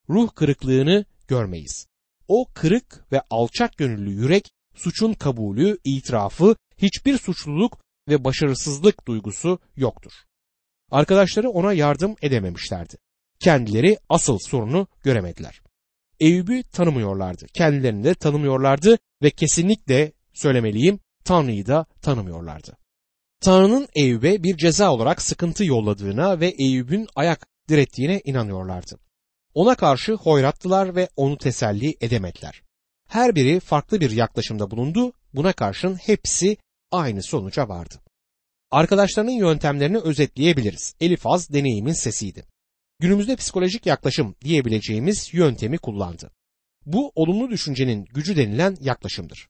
Ruh 0.08 0.34
kırıklığını 0.34 1.04
görmeyiz. 1.28 1.91
O 2.34 2.46
kırık 2.54 3.12
ve 3.12 3.22
alçak 3.30 3.76
gönüllü 3.76 4.10
yürek 4.10 4.50
suçun 4.74 5.12
kabulü, 5.12 5.78
itirafı, 5.84 6.56
hiçbir 6.78 7.18
suçluluk 7.18 7.78
ve 8.08 8.24
başarısızlık 8.24 9.06
duygusu 9.08 9.58
yoktur. 9.76 10.12
Arkadaşları 10.90 11.50
ona 11.50 11.72
yardım 11.72 12.14
edememişlerdi. 12.22 12.96
Kendileri 13.40 13.98
asıl 14.08 14.38
sorunu 14.38 14.86
göremediler. 15.02 15.60
Eyüp'ü 16.20 16.62
tanımıyorlardı. 16.62 17.46
Kendilerini 17.54 18.04
de 18.04 18.14
tanımıyorlardı 18.14 18.98
ve 19.22 19.30
kesinlikle 19.30 20.12
söylemeliyim 20.34 21.00
Tanrı'yı 21.24 21.66
da 21.66 21.86
tanımıyorlardı. 22.02 22.76
Tanrı'nın 23.40 23.88
Eyüp'e 23.94 24.42
bir 24.42 24.56
ceza 24.56 24.92
olarak 24.92 25.22
sıkıntı 25.22 25.64
yolladığına 25.64 26.40
ve 26.40 26.48
Eyüp'ün 26.58 27.06
ayak 27.16 27.46
direttiğine 27.68 28.20
inanıyorlardı. 28.24 28.98
Ona 29.54 29.74
karşı 29.74 30.12
hoyrattılar 30.12 30.96
ve 30.96 31.08
onu 31.16 31.38
teselli 31.38 31.96
edemediler. 32.00 32.62
Her 33.08 33.34
biri 33.34 33.60
farklı 33.60 34.00
bir 34.00 34.10
yaklaşımda 34.10 34.70
bulundu, 34.70 35.12
buna 35.34 35.52
karşın 35.52 35.94
hepsi 35.94 36.56
aynı 36.90 37.22
sonuca 37.22 37.68
vardı. 37.68 37.94
Arkadaşlarının 38.70 39.30
yöntemlerini 39.30 39.98
özetleyebiliriz. 39.98 40.94
Elifaz 41.00 41.52
deneyimin 41.52 41.92
sesiydi. 41.92 42.44
Günümüzde 43.00 43.36
psikolojik 43.36 43.86
yaklaşım 43.86 44.34
diyebileceğimiz 44.44 45.34
yöntemi 45.34 45.78
kullandı. 45.78 46.30
Bu 46.86 47.12
olumlu 47.14 47.50
düşüncenin 47.50 48.04
gücü 48.04 48.36
denilen 48.36 48.76
yaklaşımdır. 48.80 49.48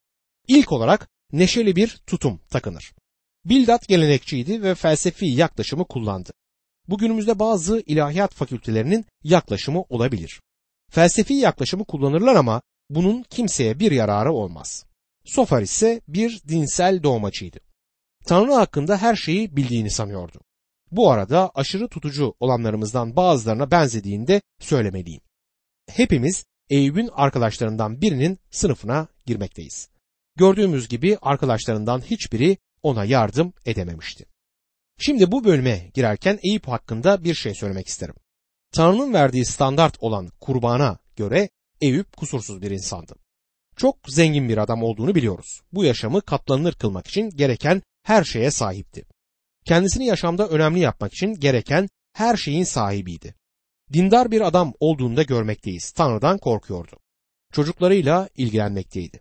İlk 0.48 0.72
olarak 0.72 1.08
neşeli 1.32 1.76
bir 1.76 2.00
tutum 2.06 2.40
takınır. 2.50 2.92
Bildat 3.44 3.88
gelenekçiydi 3.88 4.62
ve 4.62 4.74
felsefi 4.74 5.26
yaklaşımı 5.26 5.84
kullandı. 5.84 6.32
Bugünümüzde 6.88 7.38
bazı 7.38 7.81
ilahiyat 7.87 8.35
fakültelerinin 8.35 9.05
yaklaşımı 9.25 9.83
olabilir. 9.88 10.40
Felsefi 10.90 11.35
yaklaşımı 11.35 11.85
kullanırlar 11.85 12.35
ama 12.35 12.62
bunun 12.90 13.23
kimseye 13.23 13.79
bir 13.79 13.92
yararı 13.92 14.33
olmaz. 14.33 14.85
Sofar 15.25 15.62
ise 15.62 16.01
bir 16.09 16.42
dinsel 16.49 17.03
doğmacıydı. 17.03 17.59
Tanrı 18.27 18.53
hakkında 18.53 18.97
her 18.97 19.16
şeyi 19.16 19.57
bildiğini 19.57 19.90
sanıyordu. 19.90 20.40
Bu 20.90 21.11
arada 21.11 21.51
aşırı 21.55 21.88
tutucu 21.88 22.35
olanlarımızdan 22.40 23.16
bazılarına 23.16 23.71
benzediğini 23.71 24.27
de 24.27 24.42
söylemeliyim. 24.61 25.21
Hepimiz 25.90 26.45
Eyüp'ün 26.71 27.11
arkadaşlarından 27.12 28.01
birinin 28.01 28.38
sınıfına 28.51 29.09
girmekteyiz. 29.27 29.88
Gördüğümüz 30.37 30.88
gibi 30.88 31.18
arkadaşlarından 31.23 32.01
hiçbiri 32.01 32.57
ona 32.83 33.05
yardım 33.05 33.53
edememişti. 33.66 34.32
Şimdi 34.98 35.33
bu 35.33 35.44
bölüme 35.44 35.90
girerken 35.94 36.38
Eyüp 36.42 36.68
hakkında 36.68 37.24
bir 37.24 37.35
şey 37.35 37.55
söylemek 37.55 37.88
isterim. 37.88 38.14
Tanrı'nın 38.72 39.12
verdiği 39.12 39.44
standart 39.44 39.96
olan 40.00 40.28
kurbana 40.40 40.98
göre 41.16 41.48
Eyüp 41.81 42.16
kusursuz 42.16 42.62
bir 42.62 42.70
insandı. 42.70 43.14
Çok 43.76 43.96
zengin 44.09 44.48
bir 44.48 44.59
adam 44.59 44.83
olduğunu 44.83 45.14
biliyoruz. 45.14 45.61
Bu 45.72 45.85
yaşamı 45.85 46.20
katlanılır 46.20 46.72
kılmak 46.72 47.07
için 47.07 47.31
gereken 47.31 47.83
her 48.02 48.24
şeye 48.24 48.50
sahipti. 48.50 49.05
Kendisini 49.64 50.07
yaşamda 50.07 50.48
önemli 50.48 50.81
yapmak 50.81 51.12
için 51.12 51.35
gereken 51.35 51.88
her 52.12 52.37
şeyin 52.37 52.64
sahibiydi. 52.64 53.35
Dindar 53.92 54.31
bir 54.31 54.40
adam 54.40 54.72
olduğunda 54.81 55.22
görmekteyiz. 55.22 55.90
Tanrı'dan 55.90 56.38
korkuyordu. 56.38 56.96
Çocuklarıyla 57.52 58.28
ilgilenmekteydi. 58.37 59.20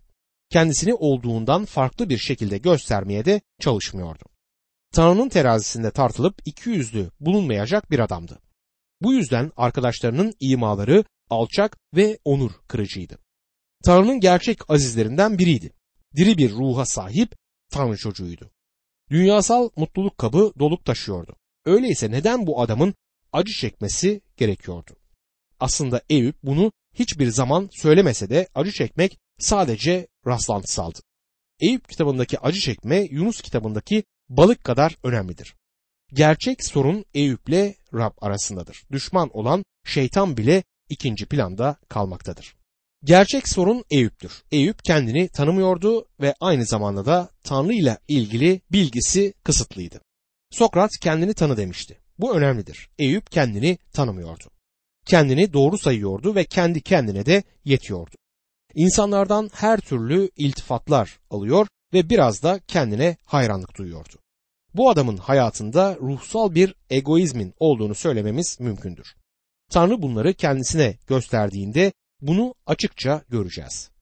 Kendisini 0.50 0.94
olduğundan 0.94 1.64
farklı 1.64 2.08
bir 2.08 2.18
şekilde 2.18 2.58
göstermeye 2.58 3.24
de 3.24 3.40
çalışmıyordu. 3.60 4.24
Tanrı'nın 4.92 5.28
terazisinde 5.28 5.90
tartılıp 5.90 6.34
iki 6.44 6.70
yüzlü 6.70 7.10
bulunmayacak 7.20 7.90
bir 7.90 7.98
adamdı. 7.98 8.38
Bu 9.00 9.12
yüzden 9.12 9.52
arkadaşlarının 9.56 10.34
imaları 10.40 11.04
alçak 11.30 11.76
ve 11.96 12.18
onur 12.24 12.52
kırıcıydı. 12.68 13.18
Tanrı'nın 13.84 14.20
gerçek 14.20 14.70
azizlerinden 14.70 15.38
biriydi. 15.38 15.72
Diri 16.16 16.38
bir 16.38 16.50
ruha 16.50 16.86
sahip 16.86 17.34
Tanrı 17.70 17.96
çocuğuydu. 17.96 18.50
Dünyasal 19.10 19.70
mutluluk 19.76 20.18
kabı 20.18 20.52
doluk 20.58 20.84
taşıyordu. 20.84 21.36
Öyleyse 21.64 22.10
neden 22.10 22.46
bu 22.46 22.60
adamın 22.60 22.94
acı 23.32 23.52
çekmesi 23.52 24.20
gerekiyordu? 24.36 24.96
Aslında 25.60 26.02
Eyüp 26.10 26.36
bunu 26.42 26.72
hiçbir 26.94 27.28
zaman 27.28 27.68
söylemese 27.72 28.30
de 28.30 28.48
acı 28.54 28.72
çekmek 28.72 29.18
sadece 29.38 30.06
rastlantısaldı. 30.26 30.98
Eyüp 31.60 31.88
kitabındaki 31.88 32.38
acı 32.38 32.60
çekme 32.60 33.08
Yunus 33.10 33.40
kitabındaki 33.40 34.04
balık 34.36 34.64
kadar 34.64 34.96
önemlidir. 35.04 35.54
Gerçek 36.12 36.64
sorun 36.64 37.04
Eyüp'le 37.14 37.74
Rab 37.94 38.12
arasındadır. 38.20 38.82
Düşman 38.92 39.30
olan 39.32 39.64
şeytan 39.84 40.36
bile 40.36 40.62
ikinci 40.88 41.26
planda 41.26 41.76
kalmaktadır. 41.88 42.56
Gerçek 43.04 43.48
sorun 43.48 43.84
Eyüp'tür. 43.90 44.42
Eyüp 44.52 44.84
kendini 44.84 45.28
tanımıyordu 45.28 46.06
ve 46.20 46.34
aynı 46.40 46.66
zamanda 46.66 47.06
da 47.06 47.28
Tanrı 47.44 47.72
ile 47.72 47.98
ilgili 48.08 48.60
bilgisi 48.72 49.34
kısıtlıydı. 49.44 50.00
Sokrat 50.50 50.90
kendini 51.00 51.34
tanı 51.34 51.56
demişti. 51.56 51.98
Bu 52.18 52.36
önemlidir. 52.36 52.90
Eyüp 52.98 53.30
kendini 53.30 53.78
tanımıyordu. 53.92 54.44
Kendini 55.06 55.52
doğru 55.52 55.78
sayıyordu 55.78 56.34
ve 56.34 56.44
kendi 56.44 56.80
kendine 56.80 57.26
de 57.26 57.42
yetiyordu. 57.64 58.16
İnsanlardan 58.74 59.50
her 59.54 59.80
türlü 59.80 60.30
iltifatlar 60.36 61.18
alıyor 61.30 61.66
ve 61.92 62.10
biraz 62.10 62.42
da 62.42 62.60
kendine 62.66 63.16
hayranlık 63.24 63.76
duyuyordu. 63.76 64.21
Bu 64.74 64.90
adamın 64.90 65.16
hayatında 65.16 65.96
ruhsal 66.00 66.54
bir 66.54 66.74
egoizmin 66.90 67.54
olduğunu 67.58 67.94
söylememiz 67.94 68.60
mümkündür. 68.60 69.14
Tanrı 69.70 70.02
bunları 70.02 70.34
kendisine 70.34 70.96
gösterdiğinde 71.06 71.92
bunu 72.20 72.54
açıkça 72.66 73.22
göreceğiz. 73.28 73.90